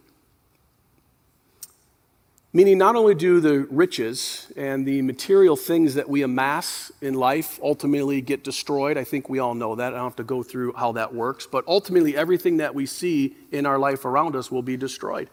Meaning, 2.58 2.76
not 2.76 2.96
only 2.96 3.14
do 3.14 3.38
the 3.38 3.68
riches 3.70 4.50
and 4.56 4.84
the 4.84 5.00
material 5.02 5.54
things 5.54 5.94
that 5.94 6.08
we 6.08 6.22
amass 6.22 6.90
in 7.00 7.14
life 7.14 7.60
ultimately 7.62 8.20
get 8.20 8.42
destroyed, 8.42 8.98
I 8.98 9.04
think 9.04 9.28
we 9.28 9.38
all 9.38 9.54
know 9.54 9.76
that. 9.76 9.94
I 9.94 9.96
don't 9.98 10.06
have 10.06 10.16
to 10.16 10.24
go 10.24 10.42
through 10.42 10.72
how 10.72 10.90
that 10.90 11.14
works, 11.14 11.46
but 11.46 11.64
ultimately, 11.68 12.16
everything 12.16 12.56
that 12.56 12.74
we 12.74 12.84
see 12.84 13.36
in 13.52 13.64
our 13.64 13.78
life 13.78 14.04
around 14.04 14.34
us 14.34 14.50
will 14.50 14.62
be 14.62 14.76
destroyed. 14.76 15.30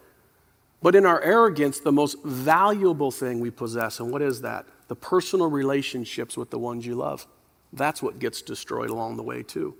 But 0.83 0.93
in 0.93 1.03
our 1.03 1.19
arrogance, 1.19 1.79
the 1.79 1.91
most 1.91 2.23
valuable 2.23 3.09
thing 3.09 3.39
we 3.39 3.49
possess, 3.49 3.99
and 3.99 4.11
what 4.11 4.21
is 4.21 4.41
that? 4.41 4.67
The 4.87 4.95
personal 4.95 5.49
relationships 5.49 6.37
with 6.37 6.51
the 6.51 6.59
ones 6.59 6.85
you 6.85 6.93
love. 6.93 7.25
That's 7.73 8.03
what 8.03 8.19
gets 8.19 8.43
destroyed 8.43 8.91
along 8.91 9.17
the 9.17 9.23
way, 9.23 9.41
too. 9.41 9.73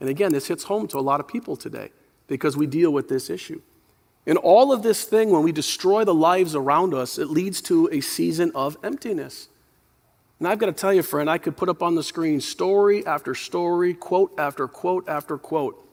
And 0.00 0.08
again, 0.08 0.32
this 0.32 0.48
hits 0.48 0.64
home 0.64 0.88
to 0.88 0.98
a 0.98 1.06
lot 1.06 1.20
of 1.20 1.28
people 1.28 1.54
today 1.54 1.92
because 2.26 2.56
we 2.56 2.66
deal 2.66 2.92
with 2.92 3.08
this 3.08 3.30
issue. 3.30 3.62
In 4.26 4.36
all 4.36 4.72
of 4.72 4.82
this 4.82 5.04
thing, 5.04 5.30
when 5.30 5.42
we 5.42 5.52
destroy 5.52 6.04
the 6.04 6.14
lives 6.14 6.54
around 6.54 6.94
us, 6.94 7.18
it 7.18 7.28
leads 7.28 7.60
to 7.62 7.88
a 7.90 8.00
season 8.00 8.52
of 8.54 8.76
emptiness. 8.84 9.48
And 10.38 10.48
I've 10.48 10.58
got 10.58 10.66
to 10.66 10.72
tell 10.72 10.92
you, 10.92 11.02
friend, 11.02 11.28
I 11.28 11.38
could 11.38 11.56
put 11.56 11.68
up 11.68 11.82
on 11.82 11.94
the 11.94 12.02
screen 12.02 12.40
story 12.40 13.06
after 13.06 13.34
story, 13.34 13.94
quote 13.94 14.32
after 14.38 14.66
quote 14.68 15.08
after 15.08 15.36
quote 15.36 15.86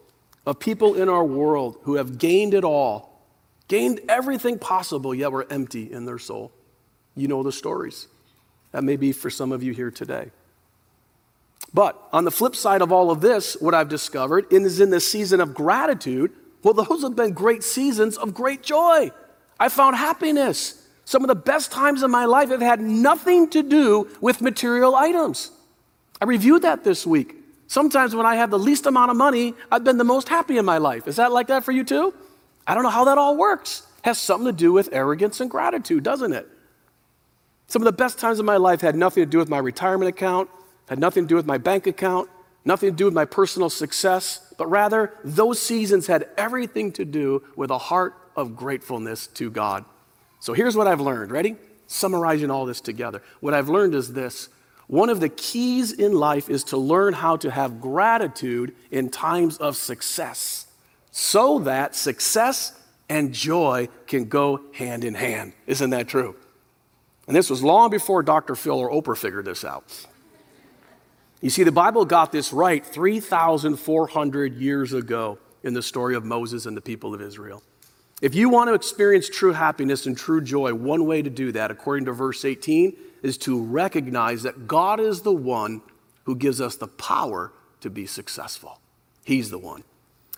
of 0.46 0.60
people 0.60 0.96
in 0.96 1.10
our 1.10 1.26
world 1.26 1.78
who 1.84 1.96
have 1.96 2.18
gained 2.18 2.54
it 2.54 2.64
all, 2.64 3.22
gained 3.68 4.00
everything 4.08 4.58
possible, 4.58 5.14
yet 5.14 5.32
were 5.32 5.46
empty 5.50 5.92
in 5.92 6.06
their 6.06 6.18
soul. 6.18 6.54
You 7.16 7.28
know 7.28 7.44
the 7.44 7.52
stories. 7.52 8.08
That 8.72 8.84
may 8.84 8.96
be 8.96 9.12
for 9.12 9.30
some 9.30 9.52
of 9.52 9.64
you 9.64 9.74
here 9.74 9.92
today. 9.92 10.32
But 11.74 12.02
on 12.14 12.24
the 12.24 12.32
flip 12.32 12.56
side 12.56 12.82
of 12.82 12.94
all 12.94 13.12
of 13.12 13.20
this, 13.20 13.58
what 13.60 13.74
I've 13.74 13.90
discovered 13.90 14.46
is 14.52 14.80
in 14.80 14.90
this 14.90 15.12
season 15.12 15.42
of 15.42 15.54
gratitude, 15.54 16.32
well, 16.64 16.74
those 16.74 17.04
have 17.04 17.16
been 17.16 17.34
great 17.34 17.64
seasons 17.64 18.18
of 18.18 18.34
great 18.34 18.64
joy. 18.64 19.12
I 19.60 19.70
found 19.70 19.96
happiness. 19.96 20.84
Some 21.06 21.24
of 21.24 21.30
the 21.30 21.36
best 21.36 21.72
times 21.72 22.04
in 22.04 22.12
my 22.12 22.26
life 22.26 22.50
have 22.50 22.62
had 22.62 22.82
nothing 22.82 23.50
to 23.52 23.64
do 23.64 24.10
with 24.20 24.42
material 24.42 24.96
items. 24.96 25.52
I 26.22 26.26
reviewed 26.26 26.64
that 26.64 26.84
this 26.84 27.06
week. 27.06 27.36
Sometimes 27.68 28.16
when 28.16 28.26
I 28.26 28.36
have 28.36 28.50
the 28.50 28.60
least 28.60 28.86
amount 28.86 29.12
of 29.12 29.18
money, 29.18 29.54
I've 29.72 29.84
been 29.84 29.98
the 29.98 30.04
most 30.04 30.30
happy 30.30 30.58
in 30.58 30.66
my 30.66 30.78
life. 30.78 31.08
Is 31.08 31.18
that 31.18 31.32
like 31.32 31.48
that 31.48 31.64
for 31.64 31.72
you 31.72 31.84
too? 31.84 32.14
I 32.66 32.74
don't 32.74 32.84
know 32.84 32.90
how 32.90 33.06
that 33.06 33.18
all 33.18 33.38
works. 33.38 33.84
It 34.00 34.06
has 34.06 34.18
something 34.18 34.46
to 34.46 34.54
do 34.54 34.72
with 34.74 34.90
arrogance 34.92 35.40
and 35.40 35.50
gratitude, 35.50 36.04
doesn't 36.04 36.34
it? 36.34 36.48
Some 37.68 37.82
of 37.82 37.86
the 37.86 37.92
best 37.92 38.20
times 38.20 38.40
of 38.40 38.46
my 38.46 38.58
life 38.58 38.82
had 38.82 38.96
nothing 38.96 39.24
to 39.24 39.30
do 39.30 39.38
with 39.38 39.50
my 39.50 39.60
retirement 39.60 40.10
account, 40.10 40.50
had 40.88 41.00
nothing 41.00 41.24
to 41.24 41.28
do 41.28 41.36
with 41.36 41.46
my 41.46 41.58
bank 41.58 41.88
account, 41.88 42.30
nothing 42.64 42.92
to 42.92 42.96
do 42.96 43.06
with 43.06 43.14
my 43.14 43.26
personal 43.26 43.70
success, 43.70 44.47
but 44.58 44.68
rather 44.68 45.14
those 45.24 45.62
seasons 45.62 46.08
had 46.08 46.28
everything 46.38 46.92
to 46.94 47.06
do 47.06 47.44
with 47.56 47.70
a 47.70 47.78
heart 47.78 48.16
of 48.36 48.56
gratefulness 48.56 49.28
to 49.28 49.50
God. 49.50 49.86
So 50.40 50.54
here's 50.54 50.76
what 50.76 50.88
I've 50.88 51.02
learned. 51.02 51.32
Ready? 51.32 51.56
Summarizing 51.88 52.52
all 52.52 52.66
this 52.66 52.82
together. 52.82 53.22
What 53.40 53.54
I've 53.54 53.70
learned 53.70 53.96
is 53.96 54.14
this 54.14 54.50
one 54.88 55.10
of 55.10 55.20
the 55.20 55.30
keys 55.30 55.92
in 55.92 56.14
life 56.14 56.50
is 56.50 56.64
to 56.66 56.78
learn 56.78 57.14
how 57.14 57.36
to 57.38 57.52
have 57.52 57.82
gratitude 57.82 58.74
in 58.90 59.10
times 59.10 59.58
of 59.58 59.76
success 59.76 60.68
so 61.12 61.60
that 61.60 61.96
success 61.96 62.74
and 63.10 63.34
joy 63.34 63.90
can 64.06 64.26
go 64.26 64.62
hand 64.74 65.04
in 65.04 65.14
hand. 65.14 65.54
Isn't 65.66 65.90
that 65.90 66.08
true? 66.08 66.36
And 67.28 67.36
this 67.36 67.50
was 67.50 67.62
long 67.62 67.90
before 67.90 68.24
Dr. 68.24 68.56
Phil 68.56 68.80
or 68.80 68.90
Oprah 68.90 69.18
figured 69.18 69.46
this 69.46 69.66
out. 69.66 69.84
You 71.42 71.52
see, 71.52 71.64
the 71.64 71.72
Bible 71.72 72.04
got 72.04 72.32
this 72.32 72.52
right 72.52 72.84
3,400 72.86 74.56
years 74.56 74.94
ago 74.94 75.38
in 75.64 75.74
the 75.74 75.84
story 75.84 76.16
of 76.16 76.26
Moses 76.26 76.66
and 76.66 76.76
the 76.76 76.82
people 76.82 77.14
of 77.14 77.22
Israel. 77.22 77.62
If 78.22 78.34
you 78.34 78.50
want 78.50 78.70
to 78.70 78.74
experience 78.74 79.30
true 79.30 79.54
happiness 79.54 80.08
and 80.08 80.18
true 80.18 80.42
joy, 80.42 80.74
one 80.74 81.06
way 81.06 81.22
to 81.22 81.30
do 81.30 81.52
that, 81.52 81.70
according 81.70 82.06
to 82.06 82.14
verse 82.14 82.44
18, 82.44 82.98
is 83.22 83.38
to 83.40 83.62
recognize 83.62 84.42
that 84.44 84.68
God 84.68 85.00
is 85.00 85.22
the 85.22 85.34
one 85.34 85.82
who 86.24 86.36
gives 86.36 86.60
us 86.60 86.76
the 86.76 86.88
power 86.88 87.54
to 87.82 87.92
be 87.92 88.08
successful. 88.08 88.80
He's 89.24 89.52
the 89.52 89.60
one. 89.60 89.84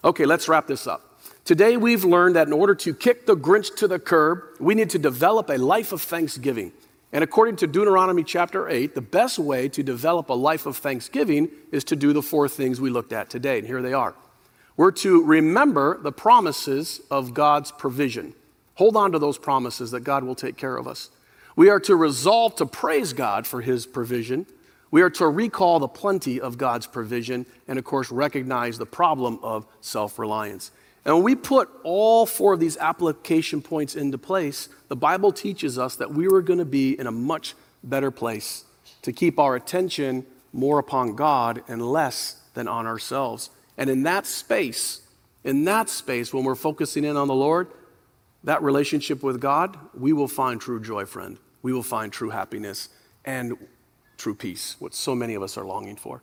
Okay, 0.04 0.26
let's 0.26 0.50
wrap 0.50 0.68
this 0.68 0.88
up. 0.88 1.22
Today, 1.46 1.78
we've 1.78 2.04
learned 2.04 2.36
that 2.36 2.48
in 2.48 2.54
order 2.54 2.76
to 2.76 2.94
kick 2.94 3.26
the 3.26 3.38
Grinch 3.38 3.74
to 3.78 3.88
the 3.88 4.00
curb, 4.00 4.44
we 4.60 4.76
need 4.76 4.90
to 4.90 5.00
develop 5.00 5.50
a 5.50 5.58
life 5.58 5.94
of 5.94 6.02
thanksgiving. 6.02 6.74
And 7.12 7.24
according 7.24 7.56
to 7.58 7.68
Deuteronomy 7.68 8.24
chapter 8.24 8.70
8, 8.70 8.94
the 8.94 9.02
best 9.02 9.40
way 9.40 9.68
to 9.70 9.82
develop 9.82 10.30
a 10.30 10.34
life 10.34 10.66
of 10.66 10.78
thanksgiving 10.78 11.50
is 11.72 11.84
to 11.86 11.96
do 11.96 12.14
the 12.14 12.22
four 12.22 12.48
things 12.48 12.80
we 12.80 12.92
looked 12.92 13.14
at 13.14 13.30
today. 13.30 13.58
And 13.58 13.68
here 13.68 13.82
they 13.82 13.94
are. 13.94 14.16
We're 14.78 14.92
to 14.92 15.24
remember 15.24 16.00
the 16.02 16.12
promises 16.12 17.02
of 17.10 17.34
God's 17.34 17.72
provision. 17.72 18.34
Hold 18.76 18.96
on 18.96 19.12
to 19.12 19.20
those 19.20 19.38
promises 19.38 19.92
that 19.92 20.02
God 20.02 20.24
will 20.24 20.36
take 20.36 20.56
care 20.56 20.78
of 20.78 20.88
us. 20.88 21.10
We 21.56 21.70
are 21.70 21.80
to 21.82 21.96
resolve 21.96 22.56
to 22.58 22.66
praise 22.66 23.12
God 23.12 23.46
for 23.46 23.60
his 23.60 23.86
provision. 23.86 24.46
We 24.92 25.02
are 25.02 25.10
to 25.12 25.28
recall 25.28 25.80
the 25.80 25.88
plenty 25.88 26.40
of 26.40 26.58
God's 26.58 26.88
provision 26.88 27.46
and, 27.68 27.78
of 27.78 27.84
course, 27.84 28.12
recognize 28.12 28.78
the 28.78 28.86
problem 28.86 29.40
of 29.44 29.66
self 29.82 30.18
reliance. 30.18 30.72
And 31.06 31.16
when 31.16 31.24
we 31.24 31.36
put 31.36 31.70
all 31.84 32.26
four 32.26 32.54
of 32.54 32.60
these 32.60 32.78
application 32.78 33.62
points 33.62 33.96
into 33.96 34.18
place, 34.18 34.70
the 34.90 34.96
Bible 34.96 35.32
teaches 35.32 35.80
us 35.80 35.96
that 35.96 36.14
we 36.14 36.28
were 36.28 36.42
going 36.42 36.60
to 36.60 36.66
be 36.66 37.00
in 37.00 37.08
a 37.08 37.12
much 37.12 37.56
better 37.84 38.12
place 38.12 38.66
to 39.02 39.14
keep 39.14 39.40
our 39.40 39.56
attention 39.56 40.26
more 40.52 40.80
upon 40.80 41.16
God 41.16 41.64
and 41.68 41.82
less 41.82 42.42
than 42.54 42.68
on 42.68 42.86
ourselves. 42.86 43.50
And 43.78 43.90
in 43.90 44.04
that 44.04 44.26
space, 44.26 45.02
in 45.44 45.64
that 45.66 45.90
space, 45.90 46.34
when 46.34 46.44
we're 46.44 46.56
focusing 46.56 47.06
in 47.06 47.16
on 47.16 47.28
the 47.28 47.36
Lord, 47.36 47.68
that 48.44 48.62
relationship 48.62 49.24
with 49.24 49.40
God, 49.40 49.78
we 49.94 50.14
will 50.14 50.28
find 50.28 50.60
true 50.60 50.82
joy, 50.82 51.06
friend. 51.06 51.38
We 51.62 51.74
will 51.74 51.84
find 51.84 52.12
true 52.12 52.30
happiness 52.30 52.90
and 53.26 53.58
true 54.18 54.36
peace, 54.36 54.76
what 54.80 54.94
so 54.94 55.16
many 55.16 55.36
of 55.36 55.44
us 55.44 55.58
are 55.58 55.66
longing 55.66 55.96
for. 55.96 56.22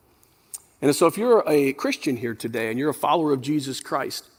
And 0.81 0.95
so, 0.95 1.07
if 1.07 1.17
you're 1.17 1.43
a 1.47 1.73
Christian 1.73 2.17
here 2.17 2.35
today 2.35 2.69
and 2.69 2.77
you're 2.77 2.91
a 2.91 2.93
follower 2.93 3.33
of 3.33 3.41
Jesus 3.41 3.79
Christ, 3.79 4.29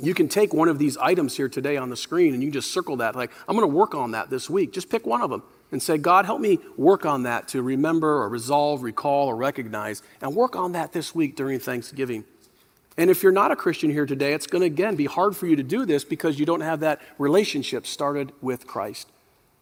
you 0.00 0.14
can 0.14 0.28
take 0.28 0.52
one 0.54 0.68
of 0.68 0.78
these 0.78 0.96
items 0.96 1.36
here 1.36 1.48
today 1.48 1.76
on 1.76 1.90
the 1.90 1.96
screen 1.96 2.34
and 2.34 2.42
you 2.42 2.50
just 2.50 2.72
circle 2.72 2.96
that. 2.96 3.16
Like, 3.16 3.32
I'm 3.48 3.56
going 3.56 3.68
to 3.68 3.74
work 3.74 3.94
on 3.94 4.12
that 4.12 4.30
this 4.30 4.48
week. 4.48 4.72
Just 4.72 4.90
pick 4.90 5.06
one 5.06 5.22
of 5.22 5.30
them 5.30 5.42
and 5.70 5.82
say, 5.82 5.98
God, 5.98 6.24
help 6.24 6.40
me 6.40 6.58
work 6.76 7.04
on 7.04 7.24
that 7.24 7.48
to 7.48 7.62
remember 7.62 8.22
or 8.22 8.28
resolve, 8.28 8.82
recall, 8.82 9.28
or 9.28 9.36
recognize, 9.36 10.02
and 10.20 10.34
work 10.34 10.56
on 10.56 10.72
that 10.72 10.92
this 10.92 11.14
week 11.14 11.36
during 11.36 11.58
Thanksgiving. 11.58 12.24
And 12.96 13.10
if 13.10 13.22
you're 13.22 13.32
not 13.32 13.52
a 13.52 13.56
Christian 13.56 13.90
here 13.90 14.06
today, 14.06 14.32
it's 14.32 14.46
going 14.46 14.62
to 14.62 14.66
again 14.66 14.96
be 14.96 15.06
hard 15.06 15.36
for 15.36 15.46
you 15.46 15.56
to 15.56 15.62
do 15.62 15.86
this 15.86 16.04
because 16.04 16.38
you 16.38 16.46
don't 16.46 16.62
have 16.62 16.80
that 16.80 17.00
relationship 17.18 17.86
started 17.86 18.32
with 18.40 18.66
Christ. 18.66 19.08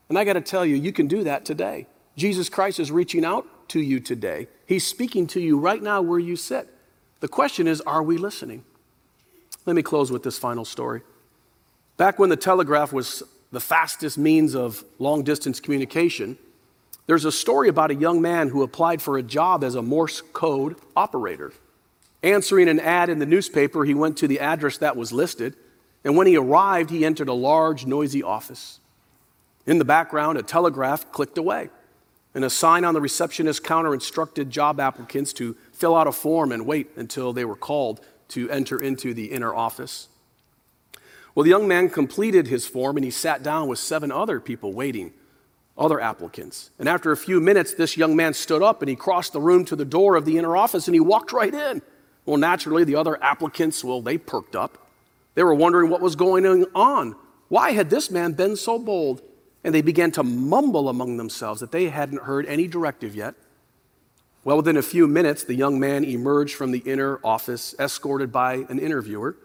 And 0.08 0.18
I 0.18 0.24
got 0.24 0.34
to 0.34 0.40
tell 0.40 0.64
you, 0.64 0.76
you 0.76 0.92
can 0.92 1.06
do 1.06 1.24
that 1.24 1.44
today. 1.44 1.86
Jesus 2.16 2.48
Christ 2.48 2.80
is 2.80 2.90
reaching 2.90 3.24
out 3.24 3.46
to 3.68 3.80
you 3.80 4.00
today. 4.00 4.48
He's 4.64 4.86
speaking 4.86 5.26
to 5.28 5.40
you 5.40 5.58
right 5.58 5.82
now 5.82 6.00
where 6.00 6.18
you 6.18 6.36
sit. 6.36 6.68
The 7.20 7.28
question 7.28 7.66
is, 7.66 7.80
are 7.82 8.02
we 8.02 8.16
listening? 8.16 8.64
Let 9.66 9.74
me 9.74 9.82
close 9.82 10.12
with 10.12 10.22
this 10.22 10.38
final 10.38 10.64
story. 10.64 11.02
Back 11.96 12.20
when 12.20 12.30
the 12.30 12.36
telegraph 12.36 12.92
was 12.92 13.24
the 13.50 13.60
fastest 13.60 14.16
means 14.16 14.54
of 14.54 14.84
long 15.00 15.24
distance 15.24 15.58
communication, 15.58 16.38
there's 17.06 17.24
a 17.24 17.32
story 17.32 17.68
about 17.68 17.90
a 17.90 17.94
young 17.94 18.22
man 18.22 18.48
who 18.48 18.62
applied 18.62 19.02
for 19.02 19.18
a 19.18 19.22
job 19.22 19.64
as 19.64 19.74
a 19.74 19.82
Morse 19.82 20.20
code 20.32 20.76
operator. 20.94 21.52
Answering 22.22 22.68
an 22.68 22.78
ad 22.78 23.08
in 23.08 23.18
the 23.18 23.26
newspaper, 23.26 23.84
he 23.84 23.94
went 23.94 24.16
to 24.18 24.28
the 24.28 24.38
address 24.38 24.78
that 24.78 24.96
was 24.96 25.12
listed, 25.12 25.56
and 26.04 26.16
when 26.16 26.28
he 26.28 26.36
arrived, 26.36 26.90
he 26.90 27.04
entered 27.04 27.28
a 27.28 27.34
large, 27.34 27.86
noisy 27.86 28.22
office. 28.22 28.78
In 29.66 29.78
the 29.78 29.84
background, 29.84 30.38
a 30.38 30.42
telegraph 30.42 31.10
clicked 31.10 31.38
away, 31.38 31.70
and 32.34 32.44
a 32.44 32.50
sign 32.50 32.84
on 32.84 32.94
the 32.94 33.00
receptionist 33.00 33.64
counter 33.64 33.94
instructed 33.94 34.48
job 34.48 34.78
applicants 34.78 35.32
to 35.34 35.56
fill 35.72 35.96
out 35.96 36.06
a 36.06 36.12
form 36.12 36.52
and 36.52 36.66
wait 36.66 36.90
until 36.96 37.32
they 37.32 37.44
were 37.44 37.56
called 37.56 38.00
to 38.28 38.50
enter 38.50 38.78
into 38.78 39.14
the 39.14 39.26
inner 39.26 39.54
office. 39.54 40.08
Well, 41.34 41.44
the 41.44 41.50
young 41.50 41.68
man 41.68 41.90
completed 41.90 42.46
his 42.46 42.66
form 42.66 42.96
and 42.96 43.04
he 43.04 43.10
sat 43.10 43.42
down 43.42 43.68
with 43.68 43.78
seven 43.78 44.10
other 44.10 44.40
people 44.40 44.72
waiting, 44.72 45.12
other 45.76 46.00
applicants. 46.00 46.70
And 46.78 46.88
after 46.88 47.12
a 47.12 47.16
few 47.16 47.40
minutes, 47.40 47.74
this 47.74 47.96
young 47.96 48.16
man 48.16 48.32
stood 48.32 48.62
up 48.62 48.80
and 48.80 48.88
he 48.88 48.96
crossed 48.96 49.34
the 49.34 49.40
room 49.40 49.64
to 49.66 49.76
the 49.76 49.84
door 49.84 50.16
of 50.16 50.24
the 50.24 50.38
inner 50.38 50.56
office 50.56 50.88
and 50.88 50.94
he 50.94 51.00
walked 51.00 51.32
right 51.32 51.52
in. 51.52 51.82
Well, 52.24 52.38
naturally, 52.38 52.84
the 52.84 52.96
other 52.96 53.22
applicants, 53.22 53.84
well, 53.84 54.00
they 54.00 54.18
perked 54.18 54.56
up. 54.56 54.78
They 55.34 55.44
were 55.44 55.54
wondering 55.54 55.90
what 55.90 56.00
was 56.00 56.16
going 56.16 56.46
on. 56.74 57.14
Why 57.48 57.72
had 57.72 57.90
this 57.90 58.10
man 58.10 58.32
been 58.32 58.56
so 58.56 58.78
bold? 58.78 59.22
And 59.62 59.74
they 59.74 59.82
began 59.82 60.12
to 60.12 60.22
mumble 60.22 60.88
among 60.88 61.18
themselves 61.18 61.60
that 61.60 61.72
they 61.72 61.88
hadn't 61.88 62.22
heard 62.22 62.46
any 62.46 62.66
directive 62.66 63.14
yet. 63.14 63.34
Well, 64.46 64.58
within 64.58 64.76
a 64.76 64.82
few 64.82 65.08
minutes, 65.08 65.42
the 65.42 65.56
young 65.56 65.80
man 65.80 66.04
emerged 66.04 66.54
from 66.54 66.70
the 66.70 66.78
inner 66.78 67.18
office, 67.24 67.74
escorted 67.80 68.30
by 68.30 68.64
an 68.68 68.78
interviewer, 68.78 69.36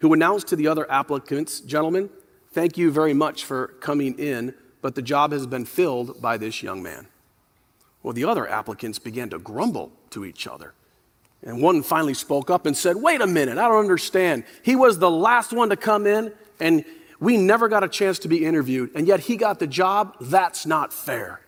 who 0.00 0.12
announced 0.12 0.48
to 0.48 0.56
the 0.56 0.66
other 0.66 0.88
applicants, 0.92 1.60
Gentlemen, 1.60 2.10
thank 2.52 2.76
you 2.76 2.90
very 2.90 3.14
much 3.14 3.46
for 3.46 3.68
coming 3.80 4.18
in, 4.18 4.52
but 4.82 4.94
the 4.94 5.00
job 5.00 5.32
has 5.32 5.46
been 5.46 5.64
filled 5.64 6.20
by 6.20 6.36
this 6.36 6.62
young 6.62 6.82
man. 6.82 7.06
Well, 8.02 8.12
the 8.12 8.26
other 8.26 8.46
applicants 8.46 8.98
began 8.98 9.30
to 9.30 9.38
grumble 9.38 9.92
to 10.10 10.26
each 10.26 10.46
other. 10.46 10.74
And 11.42 11.62
one 11.62 11.82
finally 11.82 12.12
spoke 12.12 12.50
up 12.50 12.66
and 12.66 12.76
said, 12.76 12.96
Wait 12.96 13.22
a 13.22 13.26
minute, 13.26 13.56
I 13.56 13.66
don't 13.66 13.78
understand. 13.80 14.44
He 14.62 14.76
was 14.76 14.98
the 14.98 15.10
last 15.10 15.54
one 15.54 15.70
to 15.70 15.76
come 15.76 16.06
in, 16.06 16.34
and 16.60 16.84
we 17.18 17.38
never 17.38 17.70
got 17.70 17.82
a 17.82 17.88
chance 17.88 18.18
to 18.18 18.28
be 18.28 18.44
interviewed, 18.44 18.90
and 18.94 19.06
yet 19.06 19.20
he 19.20 19.38
got 19.38 19.58
the 19.58 19.66
job? 19.66 20.18
That's 20.20 20.66
not 20.66 20.92
fair. 20.92 21.40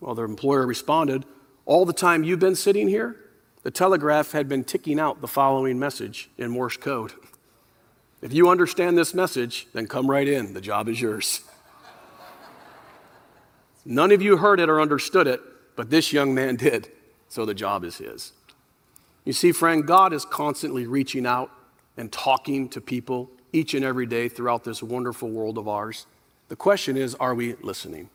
Well, 0.00 0.16
the 0.16 0.24
employer 0.24 0.66
responded, 0.66 1.24
all 1.66 1.84
the 1.84 1.92
time 1.92 2.24
you've 2.24 2.40
been 2.40 2.56
sitting 2.56 2.88
here, 2.88 3.16
the 3.62 3.70
telegraph 3.70 4.32
had 4.32 4.48
been 4.48 4.64
ticking 4.64 5.00
out 5.00 5.20
the 5.20 5.28
following 5.28 5.78
message 5.78 6.30
in 6.36 6.50
Morse 6.50 6.76
code. 6.76 7.12
If 8.20 8.32
you 8.32 8.48
understand 8.50 8.96
this 8.96 9.14
message, 9.14 9.66
then 9.72 9.86
come 9.86 10.10
right 10.10 10.26
in. 10.26 10.54
The 10.54 10.60
job 10.60 10.88
is 10.88 11.00
yours. 11.00 11.42
None 13.84 14.12
of 14.12 14.22
you 14.22 14.38
heard 14.38 14.60
it 14.60 14.68
or 14.68 14.80
understood 14.80 15.26
it, 15.26 15.40
but 15.76 15.90
this 15.90 16.12
young 16.12 16.34
man 16.34 16.56
did, 16.56 16.88
so 17.28 17.44
the 17.44 17.54
job 17.54 17.84
is 17.84 17.98
his. 17.98 18.32
You 19.24 19.32
see, 19.32 19.52
friend, 19.52 19.86
God 19.86 20.12
is 20.12 20.24
constantly 20.24 20.86
reaching 20.86 21.26
out 21.26 21.50
and 21.96 22.10
talking 22.10 22.68
to 22.70 22.80
people 22.80 23.30
each 23.52 23.74
and 23.74 23.84
every 23.84 24.06
day 24.06 24.28
throughout 24.28 24.64
this 24.64 24.82
wonderful 24.82 25.30
world 25.30 25.58
of 25.58 25.68
ours. 25.68 26.06
The 26.48 26.56
question 26.56 26.96
is, 26.96 27.14
are 27.16 27.34
we 27.34 27.54
listening? 27.62 28.10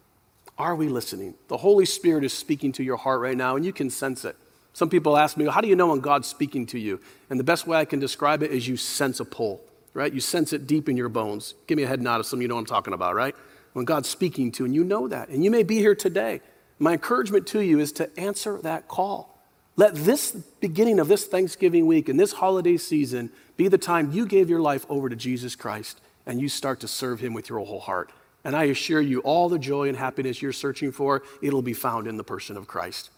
Are 0.59 0.75
we 0.75 0.89
listening? 0.89 1.35
The 1.47 1.55
Holy 1.55 1.85
Spirit 1.85 2.25
is 2.25 2.33
speaking 2.33 2.73
to 2.73 2.83
your 2.83 2.97
heart 2.97 3.21
right 3.21 3.37
now, 3.37 3.55
and 3.55 3.65
you 3.65 3.71
can 3.71 3.89
sense 3.89 4.25
it. 4.25 4.35
Some 4.73 4.89
people 4.89 5.17
ask 5.17 5.37
me, 5.37 5.45
How 5.45 5.61
do 5.61 5.69
you 5.69 5.75
know 5.77 5.87
when 5.87 6.01
God's 6.01 6.27
speaking 6.27 6.65
to 6.67 6.77
you? 6.77 6.99
And 7.29 7.39
the 7.39 7.45
best 7.45 7.65
way 7.65 7.77
I 7.77 7.85
can 7.85 7.99
describe 7.99 8.43
it 8.43 8.51
is 8.51 8.67
you 8.67 8.75
sense 8.75 9.21
a 9.21 9.25
pull, 9.25 9.61
right? 9.93 10.13
You 10.13 10.19
sense 10.19 10.51
it 10.51 10.67
deep 10.67 10.89
in 10.89 10.97
your 10.97 11.07
bones. 11.07 11.53
Give 11.65 11.77
me 11.77 11.83
a 11.83 11.87
head 11.87 12.01
nod 12.01 12.19
if 12.19 12.25
some 12.25 12.39
of 12.39 12.41
you 12.41 12.49
know 12.49 12.55
what 12.55 12.61
I'm 12.61 12.65
talking 12.65 12.93
about, 12.93 13.15
right? 13.15 13.35
When 13.71 13.85
God's 13.85 14.09
speaking 14.09 14.51
to 14.53 14.63
you, 14.63 14.65
and 14.65 14.75
you 14.75 14.83
know 14.83 15.07
that. 15.07 15.29
And 15.29 15.45
you 15.45 15.49
may 15.49 15.63
be 15.63 15.77
here 15.77 15.95
today. 15.95 16.41
My 16.77 16.93
encouragement 16.93 17.47
to 17.47 17.61
you 17.61 17.79
is 17.79 17.93
to 17.93 18.19
answer 18.19 18.59
that 18.61 18.89
call. 18.89 19.37
Let 19.77 19.95
this 19.95 20.31
beginning 20.59 20.99
of 20.99 21.07
this 21.07 21.25
Thanksgiving 21.25 21.87
week 21.87 22.09
and 22.09 22.19
this 22.19 22.33
holiday 22.33 22.75
season 22.75 23.31
be 23.55 23.69
the 23.69 23.77
time 23.77 24.11
you 24.11 24.25
gave 24.25 24.49
your 24.49 24.59
life 24.59 24.85
over 24.89 25.07
to 25.07 25.15
Jesus 25.15 25.55
Christ 25.55 26.01
and 26.25 26.41
you 26.41 26.49
start 26.49 26.81
to 26.81 26.87
serve 26.87 27.21
Him 27.21 27.33
with 27.33 27.47
your 27.47 27.59
whole 27.59 27.79
heart. 27.79 28.11
And 28.43 28.55
I 28.55 28.65
assure 28.65 29.01
you, 29.01 29.19
all 29.19 29.49
the 29.49 29.59
joy 29.59 29.89
and 29.89 29.97
happiness 29.97 30.41
you're 30.41 30.53
searching 30.53 30.91
for, 30.91 31.23
it'll 31.41 31.61
be 31.61 31.73
found 31.73 32.07
in 32.07 32.17
the 32.17 32.23
person 32.23 32.55
of 32.55 32.67
Christ. 32.67 33.09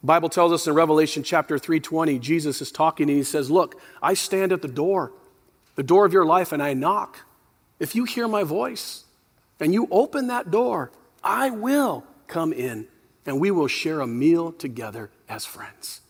The 0.00 0.06
Bible 0.06 0.28
tells 0.28 0.52
us 0.52 0.66
in 0.66 0.74
Revelation 0.74 1.22
chapter 1.22 1.58
3:20, 1.58 2.18
Jesus 2.18 2.60
is 2.60 2.72
talking 2.72 3.08
and 3.08 3.16
he 3.16 3.22
says, 3.22 3.50
"Look, 3.50 3.78
I 4.02 4.14
stand 4.14 4.50
at 4.52 4.62
the 4.62 4.68
door, 4.68 5.12
the 5.76 5.82
door 5.82 6.04
of 6.04 6.12
your 6.12 6.24
life 6.24 6.52
and 6.52 6.62
I 6.62 6.74
knock. 6.74 7.20
If 7.78 7.94
you 7.94 8.04
hear 8.04 8.26
my 8.26 8.42
voice 8.42 9.04
and 9.60 9.74
you 9.74 9.86
open 9.90 10.26
that 10.26 10.50
door, 10.50 10.90
I 11.22 11.50
will 11.50 12.04
come 12.26 12.52
in 12.52 12.88
and 13.26 13.38
we 13.38 13.50
will 13.50 13.68
share 13.68 14.00
a 14.00 14.06
meal 14.06 14.52
together 14.52 15.10
as 15.28 15.44
friends." 15.44 16.00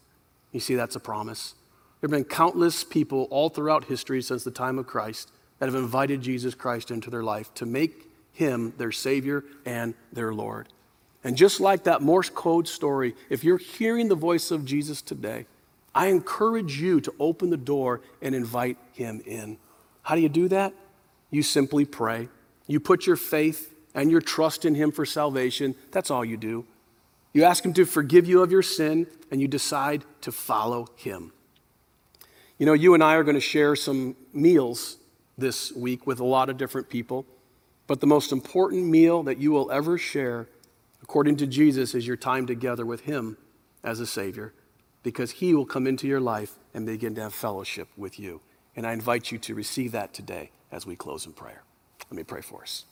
You 0.52 0.60
see 0.60 0.76
that's 0.76 0.96
a 0.96 1.00
promise. 1.00 1.54
There 2.00 2.08
have 2.08 2.12
been 2.12 2.24
countless 2.24 2.82
people 2.82 3.26
all 3.30 3.50
throughout 3.50 3.84
history 3.84 4.22
since 4.22 4.42
the 4.42 4.50
time 4.50 4.78
of 4.78 4.86
Christ 4.86 5.30
that 5.60 5.66
have 5.66 5.76
invited 5.76 6.20
Jesus 6.20 6.56
Christ 6.56 6.90
into 6.90 7.10
their 7.10 7.22
life 7.22 7.54
to 7.54 7.66
make 7.66 8.08
him 8.32 8.72
their 8.78 8.90
Savior 8.90 9.44
and 9.64 9.94
their 10.12 10.34
Lord. 10.34 10.68
And 11.22 11.36
just 11.36 11.60
like 11.60 11.84
that 11.84 12.02
Morse 12.02 12.30
code 12.30 12.66
story, 12.66 13.14
if 13.28 13.44
you're 13.44 13.58
hearing 13.58 14.08
the 14.08 14.14
voice 14.14 14.50
of 14.50 14.64
Jesus 14.64 15.02
today, 15.02 15.46
I 15.94 16.06
encourage 16.06 16.80
you 16.80 17.00
to 17.02 17.14
open 17.20 17.50
the 17.50 17.56
door 17.56 18.00
and 18.22 18.34
invite 18.34 18.78
him 18.92 19.22
in. 19.26 19.58
How 20.02 20.14
do 20.14 20.22
you 20.22 20.28
do 20.28 20.48
that? 20.48 20.72
You 21.30 21.42
simply 21.42 21.84
pray. 21.84 22.28
You 22.66 22.80
put 22.80 23.06
your 23.06 23.16
faith 23.16 23.74
and 23.94 24.10
your 24.10 24.20
trust 24.22 24.64
in 24.64 24.74
him 24.74 24.92
for 24.92 25.04
salvation. 25.04 25.74
That's 25.90 26.10
all 26.10 26.24
you 26.24 26.36
do. 26.36 26.64
You 27.32 27.44
ask 27.44 27.64
him 27.64 27.74
to 27.74 27.84
forgive 27.84 28.26
you 28.26 28.42
of 28.42 28.50
your 28.50 28.62
sin, 28.62 29.06
and 29.30 29.40
you 29.40 29.46
decide 29.46 30.04
to 30.22 30.32
follow 30.32 30.88
him. 30.96 31.32
You 32.58 32.66
know, 32.66 32.72
you 32.72 32.94
and 32.94 33.04
I 33.04 33.14
are 33.14 33.24
going 33.24 33.36
to 33.36 33.40
share 33.40 33.76
some 33.76 34.16
meals 34.32 34.96
this 35.40 35.72
week 35.72 36.06
with 36.06 36.20
a 36.20 36.24
lot 36.24 36.48
of 36.48 36.56
different 36.56 36.88
people. 36.88 37.26
But 37.86 38.00
the 38.00 38.06
most 38.06 38.30
important 38.30 38.86
meal 38.86 39.22
that 39.24 39.38
you 39.38 39.50
will 39.50 39.70
ever 39.72 39.98
share, 39.98 40.46
according 41.02 41.36
to 41.38 41.46
Jesus, 41.46 41.94
is 41.94 42.06
your 42.06 42.16
time 42.16 42.46
together 42.46 42.86
with 42.86 43.00
Him 43.00 43.36
as 43.82 43.98
a 43.98 44.06
Savior, 44.06 44.52
because 45.02 45.32
He 45.32 45.54
will 45.54 45.66
come 45.66 45.86
into 45.86 46.06
your 46.06 46.20
life 46.20 46.54
and 46.72 46.86
begin 46.86 47.14
to 47.16 47.22
have 47.22 47.34
fellowship 47.34 47.88
with 47.96 48.20
you. 48.20 48.40
And 48.76 48.86
I 48.86 48.92
invite 48.92 49.32
you 49.32 49.38
to 49.38 49.54
receive 49.54 49.92
that 49.92 50.14
today 50.14 50.52
as 50.70 50.86
we 50.86 50.94
close 50.94 51.26
in 51.26 51.32
prayer. 51.32 51.64
Let 52.10 52.16
me 52.16 52.22
pray 52.22 52.42
for 52.42 52.62
us. 52.62 52.84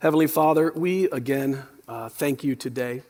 Heavenly 0.00 0.26
Father, 0.26 0.72
we 0.74 1.04
again 1.10 1.64
uh, 1.86 2.08
thank 2.08 2.44
you 2.44 2.56
today 2.56 3.02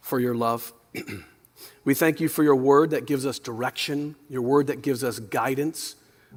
for 0.00 0.20
your 0.20 0.34
love. 0.34 0.72
we 1.84 1.94
thank 1.94 2.20
you 2.20 2.28
for 2.28 2.42
your 2.42 2.56
word 2.56 2.90
that 2.90 3.06
gives 3.06 3.26
us 3.26 3.38
direction, 3.38 4.16
your 4.28 4.42
word 4.42 4.68
that 4.68 4.82
gives 4.82 5.04
us 5.04 5.18
guidance 5.18 5.96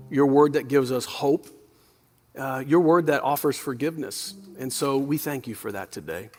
your 0.09 0.25
word 0.25 0.53
that 0.53 0.67
gives 0.67 0.91
us 0.91 1.05
hope, 1.05 1.47
uh, 2.37 2.63
your 2.65 2.79
word 2.79 3.07
that 3.07 3.23
offers 3.23 3.57
forgiveness. 3.57 4.33
And 4.57 4.71
so 4.71 4.97
we 4.97 5.17
thank 5.17 5.47
you 5.47 5.55
for 5.55 5.71
that 5.71 5.91
today. 5.91 6.29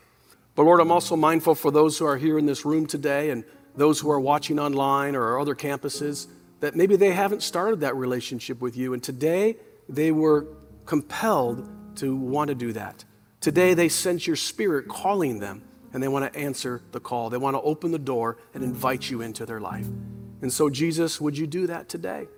But 0.54 0.64
Lord, 0.64 0.80
I'm 0.80 0.92
also 0.92 1.16
mindful 1.16 1.54
for 1.54 1.70
those 1.70 1.98
who 1.98 2.06
are 2.06 2.16
here 2.16 2.38
in 2.38 2.46
this 2.46 2.64
room 2.64 2.86
today 2.86 3.30
and 3.30 3.44
those 3.76 4.00
who 4.00 4.10
are 4.10 4.20
watching 4.20 4.58
online 4.58 5.14
or 5.14 5.38
other 5.38 5.54
campuses. 5.54 6.26
that 6.60 6.76
maybe 6.76 6.96
they 6.96 7.12
haven't 7.12 7.42
started 7.42 7.80
that 7.80 7.96
relationship 7.96 8.60
with 8.60 8.76
you, 8.76 8.92
and 8.92 9.02
today 9.02 9.56
they 9.88 10.12
were 10.12 10.46
compelled 10.86 11.66
to 11.96 12.14
want 12.16 12.48
to 12.48 12.54
do 12.54 12.72
that. 12.72 13.04
Today 13.40 13.74
they 13.74 13.88
sense 13.88 14.26
your 14.26 14.36
spirit 14.36 14.86
calling 14.86 15.40
them, 15.40 15.62
and 15.92 16.02
they 16.02 16.08
want 16.08 16.30
to 16.30 16.38
answer 16.38 16.82
the 16.92 17.00
call. 17.00 17.30
They 17.30 17.38
want 17.38 17.56
to 17.56 17.62
open 17.62 17.90
the 17.90 17.98
door 17.98 18.36
and 18.54 18.62
invite 18.62 19.10
you 19.10 19.22
into 19.22 19.46
their 19.46 19.60
life. 19.60 19.86
And 20.42 20.52
so, 20.52 20.70
Jesus, 20.70 21.20
would 21.20 21.36
you 21.36 21.46
do 21.46 21.66
that 21.66 21.88
today? 21.88 22.28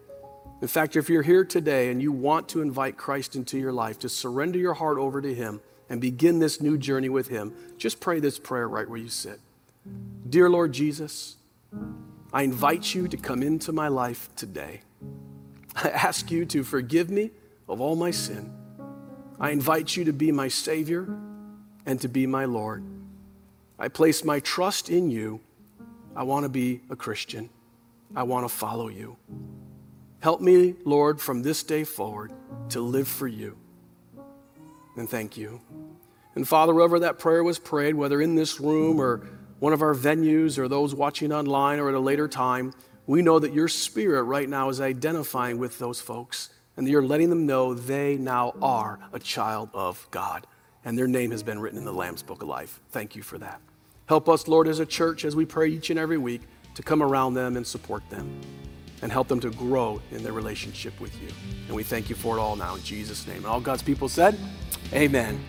In 0.63 0.69
fact, 0.69 0.95
if 0.95 1.11
you're 1.11 1.23
here 1.23 1.45
today 1.45 1.91
and 1.91 2.01
you 2.01 2.13
want 2.13 2.49
to 2.51 2.63
invite 2.63 2.97
Christ 2.97 3.35
into 3.35 3.59
your 3.59 3.73
life, 3.73 3.99
to 3.99 4.09
surrender 4.09 4.61
your 4.61 4.75
heart 4.75 4.97
over 4.97 5.21
to 5.21 5.35
Him 5.35 5.61
and 5.91 6.01
begin 6.01 6.39
this 6.39 6.61
new 6.61 6.79
journey 6.79 7.09
with 7.09 7.27
Him, 7.27 7.53
just 7.79 7.99
pray 7.99 8.21
this 8.21 8.39
prayer 8.39 8.69
right 8.69 8.89
where 8.89 9.01
you 9.01 9.09
sit. 9.09 9.41
Dear 10.31 10.49
Lord 10.49 10.73
Jesus, 10.73 11.35
I 12.33 12.45
invite 12.45 12.95
you 12.95 13.09
to 13.09 13.17
come 13.17 13.43
into 13.43 13.73
my 13.73 13.89
life 13.89 14.29
today. 14.37 14.83
I 15.75 15.89
ask 15.89 16.31
you 16.31 16.45
to 16.47 16.63
forgive 16.63 17.11
me 17.11 17.33
of 17.69 17.81
all 17.81 17.97
my 17.97 18.13
sin. 18.13 18.53
I 19.41 19.51
invite 19.51 19.97
you 19.97 20.05
to 20.05 20.13
be 20.13 20.31
my 20.31 20.47
Savior 20.47 21.09
and 21.87 22.01
to 22.03 22.09
be 22.09 22.25
my 22.29 22.45
Lord. 22.45 22.85
I 23.81 23.89
place 23.89 24.23
my 24.23 24.39
trust 24.39 24.91
in 24.91 25.11
you. 25.11 25.41
I 26.15 26.23
want 26.23 26.45
to 26.45 26.49
be 26.49 26.83
a 26.89 26.95
Christian. 26.95 27.51
I 28.15 28.23
want 28.23 28.45
to 28.45 28.49
follow 28.49 28.87
you. 28.87 29.17
Help 30.23 30.41
me, 30.41 30.77
Lord, 30.85 31.21
from 31.21 31.43
this 31.43 31.65
day 31.65 31.83
forward 31.83 32.33
to 32.69 32.81
live 32.81 33.09
for 33.09 33.27
you. 33.27 33.57
And 34.97 35.11
thank 35.11 35.37
you. 35.37 35.61
And 36.37 36.47
Father, 36.47 36.73
wherever 36.73 37.01
that 37.01 37.19
prayer 37.19 37.43
was 37.43 37.59
prayed, 37.59 37.97
whether 37.97 38.23
in 38.23 38.37
this 38.37 38.61
room 38.61 39.01
or 39.01 39.27
one 39.59 39.73
of 39.73 39.83
our 39.83 39.97
venues 39.97 40.59
or 40.59 40.69
those 40.69 40.95
watching 40.95 41.33
online 41.33 41.81
or 41.81 41.89
at 41.89 41.97
a 41.97 42.01
later 42.01 42.29
time, 42.29 42.73
we 43.09 43.21
know 43.21 43.41
that 43.41 43.53
your 43.53 43.67
spirit 43.67 44.23
right 44.23 44.49
now 44.49 44.69
is 44.69 44.81
identifying 44.81 45.59
with 45.59 45.81
those 45.81 46.01
folks 46.01 46.51
and 46.77 46.87
you're 46.87 47.03
letting 47.03 47.29
them 47.29 47.45
know 47.45 47.75
they 47.75 48.17
now 48.17 48.55
are 48.63 49.01
a 49.13 49.19
child 49.19 49.71
of 49.75 50.07
God 50.13 50.47
and 50.85 50.97
their 50.97 51.09
name 51.09 51.33
has 51.33 51.43
been 51.43 51.59
written 51.59 51.81
in 51.81 51.85
the 51.85 51.93
Lamb's 51.93 52.23
Book 52.23 52.43
of 52.43 52.49
Life. 52.49 52.79
Thank 52.91 53.17
you 53.17 53.25
for 53.25 53.39
that. 53.39 53.61
Help 54.07 54.29
us, 54.29 54.47
Lord, 54.47 54.69
as 54.69 54.79
a 54.79 54.87
church, 54.87 55.25
as 55.25 55.35
we 55.35 55.47
pray 55.47 55.69
each 55.69 55.91
and 55.91 55.99
every 55.99 56.19
week, 56.19 56.43
to 56.77 56.83
come 56.85 57.03
around 57.03 57.35
them 57.35 57.57
and 57.57 57.67
support 57.67 58.09
them 58.09 58.41
and 59.03 59.11
help 59.13 59.29
them 59.29 59.41
to 59.41 59.51
grow 59.51 60.01
in 60.13 60.23
their 60.23 60.33
relationship 60.33 60.99
with 61.01 61.21
you. 61.21 61.29
And 61.67 61.77
we 61.77 61.83
thank 61.83 62.09
you 62.09 62.15
for 62.15 62.39
it 62.39 62.41
all 62.41 62.57
now 62.57 62.77
in 62.77 62.83
Jesus' 62.83 63.27
name. 63.27 63.39
And 63.39 63.47
all 63.47 63.61
God's 63.61 63.83
people 63.83 64.09
said, 64.09 64.39
Amen. 64.93 65.45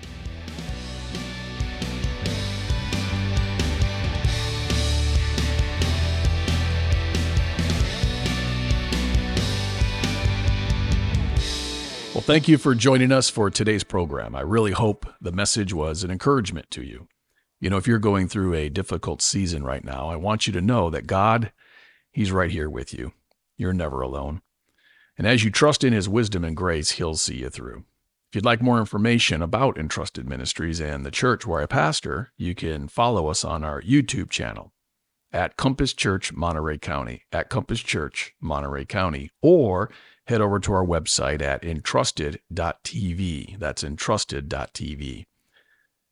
Well, 12.14 12.22
thank 12.22 12.48
you 12.48 12.60
for 12.60 12.76
joining 12.76 13.12
us 13.12 13.30
for 13.30 13.50
today's 13.50 13.84
program. 13.84 14.36
I 14.36 14.42
really 14.42 14.72
hope 14.72 15.08
the 15.20 15.32
message 15.32 15.74
was 15.74 16.04
an 16.04 16.12
encouragement 16.12 16.70
to 16.70 16.84
you. 16.84 17.08
You 17.60 17.72
know, 17.72 17.78
if 17.78 17.88
you're 17.88 17.98
going 17.98 18.28
through 18.28 18.54
a 18.54 18.70
difficult 18.70 19.22
season 19.22 19.64
right 19.64 19.84
now, 19.84 20.10
I 20.10 20.16
want 20.16 20.46
you 20.46 20.54
to 20.54 20.62
know 20.62 20.92
that 20.92 21.08
God, 21.08 21.52
He's 22.12 22.32
right 22.32 22.52
here 22.52 22.70
with 22.70 22.94
you. 22.94 23.14
You're 23.58 23.74
never 23.74 24.02
alone. 24.02 24.42
And 25.18 25.28
as 25.28 25.44
you 25.44 25.52
trust 25.52 25.84
in 25.84 25.94
His 25.94 26.10
wisdom 26.10 26.44
and 26.44 26.56
grace, 26.58 26.92
He'll 26.92 27.16
see 27.16 27.38
you 27.38 27.50
through. 27.50 27.86
If 28.30 28.36
you'd 28.36 28.46
like 28.46 28.64
more 28.64 28.80
information 28.80 29.44
about 29.44 29.78
Entrusted 29.78 30.28
Ministries 30.28 30.82
and 30.82 31.06
the 31.06 31.12
church 31.12 31.46
where 31.46 31.62
I 31.62 31.68
pastor, 31.68 32.32
you 32.36 32.56
can 32.56 32.88
follow 32.88 33.28
us 33.28 33.46
on 33.46 33.64
our 33.64 33.82
YouTube 33.82 34.32
channel 34.32 34.74
at 35.32 35.58
Compass 35.58 35.94
Church, 35.94 36.34
Monterey 36.34 36.78
County, 36.78 37.24
at 37.32 37.50
Compass 37.50 37.82
Church, 37.82 38.34
Monterey 38.40 38.86
County, 38.86 39.32
or 39.42 39.90
head 40.28 40.42
over 40.42 40.60
to 40.60 40.74
our 40.74 40.86
website 40.86 41.42
at 41.42 41.64
entrusted.tv. 41.64 43.60
That's 43.60 43.84
entrusted.tv. 43.84 45.26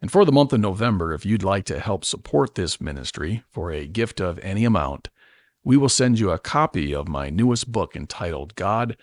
And 0.01 0.11
for 0.11 0.25
the 0.25 0.31
month 0.31 0.51
of 0.53 0.59
November, 0.59 1.13
if 1.13 1.25
you'd 1.25 1.43
like 1.43 1.65
to 1.65 1.79
help 1.79 2.03
support 2.03 2.55
this 2.55 2.81
ministry 2.81 3.43
for 3.49 3.71
a 3.71 3.85
gift 3.85 4.19
of 4.19 4.39
any 4.39 4.65
amount, 4.65 5.09
we 5.63 5.77
will 5.77 5.89
send 5.89 6.19
you 6.19 6.31
a 6.31 6.39
copy 6.39 6.93
of 6.93 7.07
my 7.07 7.29
newest 7.29 7.71
book 7.71 7.95
entitled 7.95 8.55
God 8.55 8.97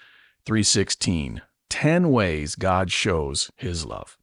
316 0.44 1.42
10 1.70 2.10
Ways 2.10 2.54
God 2.54 2.90
Shows 2.90 3.50
His 3.56 3.84
Love. 3.84 4.16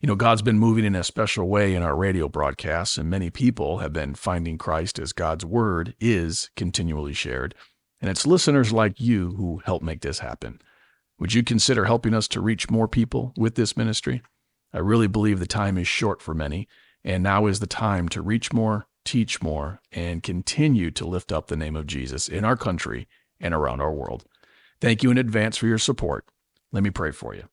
You 0.00 0.06
know, 0.06 0.14
God's 0.14 0.42
been 0.42 0.58
moving 0.58 0.84
in 0.84 0.94
a 0.94 1.02
special 1.02 1.48
way 1.48 1.74
in 1.74 1.82
our 1.82 1.96
radio 1.96 2.28
broadcasts, 2.28 2.98
and 2.98 3.08
many 3.08 3.30
people 3.30 3.78
have 3.78 3.92
been 3.92 4.14
finding 4.14 4.58
Christ 4.58 4.98
as 4.98 5.12
God's 5.12 5.44
Word 5.44 5.94
is 5.98 6.50
continually 6.54 7.14
shared. 7.14 7.54
And 8.00 8.10
it's 8.10 8.26
listeners 8.26 8.72
like 8.72 9.00
you 9.00 9.34
who 9.36 9.62
help 9.64 9.82
make 9.82 10.02
this 10.02 10.18
happen. 10.18 10.60
Would 11.18 11.34
you 11.34 11.42
consider 11.42 11.86
helping 11.86 12.14
us 12.14 12.28
to 12.28 12.40
reach 12.40 12.70
more 12.70 12.88
people 12.88 13.32
with 13.36 13.54
this 13.54 13.76
ministry? 13.76 14.22
I 14.72 14.78
really 14.78 15.08
believe 15.08 15.38
the 15.38 15.46
time 15.46 15.76
is 15.78 15.88
short 15.88 16.22
for 16.22 16.34
many, 16.34 16.68
and 17.02 17.22
now 17.22 17.46
is 17.46 17.60
the 17.60 17.66
time 17.66 18.08
to 18.10 18.22
reach 18.22 18.52
more, 18.52 18.86
teach 19.04 19.42
more, 19.42 19.80
and 19.92 20.22
continue 20.22 20.90
to 20.92 21.06
lift 21.06 21.32
up 21.32 21.46
the 21.46 21.56
name 21.56 21.76
of 21.76 21.86
Jesus 21.86 22.28
in 22.28 22.44
our 22.44 22.56
country 22.56 23.08
and 23.40 23.54
around 23.54 23.80
our 23.80 23.92
world. 23.92 24.24
Thank 24.80 25.02
you 25.02 25.10
in 25.10 25.18
advance 25.18 25.56
for 25.56 25.66
your 25.66 25.78
support. 25.78 26.24
Let 26.72 26.82
me 26.82 26.90
pray 26.90 27.10
for 27.10 27.34
you. 27.34 27.48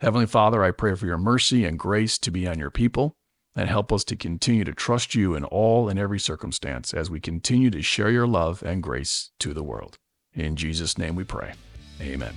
Heavenly 0.00 0.26
Father, 0.26 0.62
I 0.62 0.70
pray 0.70 0.94
for 0.94 1.06
your 1.06 1.18
mercy 1.18 1.64
and 1.64 1.78
grace 1.78 2.18
to 2.18 2.30
be 2.30 2.46
on 2.46 2.58
your 2.58 2.70
people 2.70 3.16
and 3.54 3.68
help 3.68 3.90
us 3.90 4.04
to 4.04 4.16
continue 4.16 4.64
to 4.64 4.74
trust 4.74 5.14
you 5.14 5.34
in 5.34 5.44
all 5.44 5.88
and 5.88 5.98
every 5.98 6.20
circumstance 6.20 6.92
as 6.92 7.10
we 7.10 7.18
continue 7.18 7.70
to 7.70 7.80
share 7.80 8.10
your 8.10 8.26
love 8.26 8.62
and 8.62 8.82
grace 8.82 9.30
to 9.38 9.54
the 9.54 9.62
world. 9.62 9.96
In 10.34 10.56
Jesus' 10.56 10.98
name 10.98 11.16
we 11.16 11.24
pray. 11.24 11.54
Amen. 12.00 12.34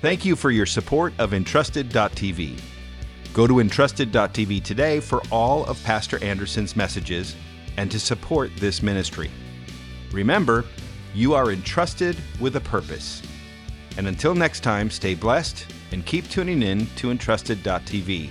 Thank 0.00 0.24
you 0.24 0.36
for 0.36 0.52
your 0.52 0.66
support 0.66 1.12
of 1.18 1.34
Entrusted.tv. 1.34 2.60
Go 3.32 3.48
to 3.48 3.58
Entrusted.tv 3.58 4.62
today 4.62 5.00
for 5.00 5.20
all 5.32 5.64
of 5.66 5.82
Pastor 5.82 6.22
Anderson's 6.22 6.76
messages 6.76 7.34
and 7.78 7.92
to 7.92 8.00
support 8.00 8.50
this 8.56 8.82
ministry. 8.82 9.30
Remember, 10.10 10.64
you 11.14 11.32
are 11.32 11.52
entrusted 11.52 12.16
with 12.40 12.56
a 12.56 12.60
purpose. 12.60 13.22
And 13.96 14.08
until 14.08 14.34
next 14.34 14.60
time, 14.60 14.90
stay 14.90 15.14
blessed 15.14 15.64
and 15.92 16.04
keep 16.04 16.28
tuning 16.28 16.62
in 16.62 16.86
to 16.96 17.12
Entrusted.tv, 17.12 18.30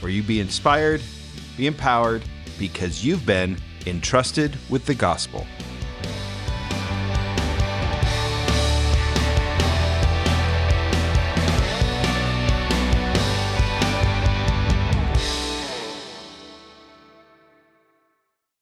where 0.00 0.10
you 0.10 0.22
be 0.22 0.40
inspired, 0.40 1.02
be 1.58 1.66
empowered, 1.66 2.22
because 2.58 3.04
you've 3.04 3.26
been 3.26 3.58
entrusted 3.86 4.56
with 4.70 4.86
the 4.86 4.94
gospel. 4.94 5.46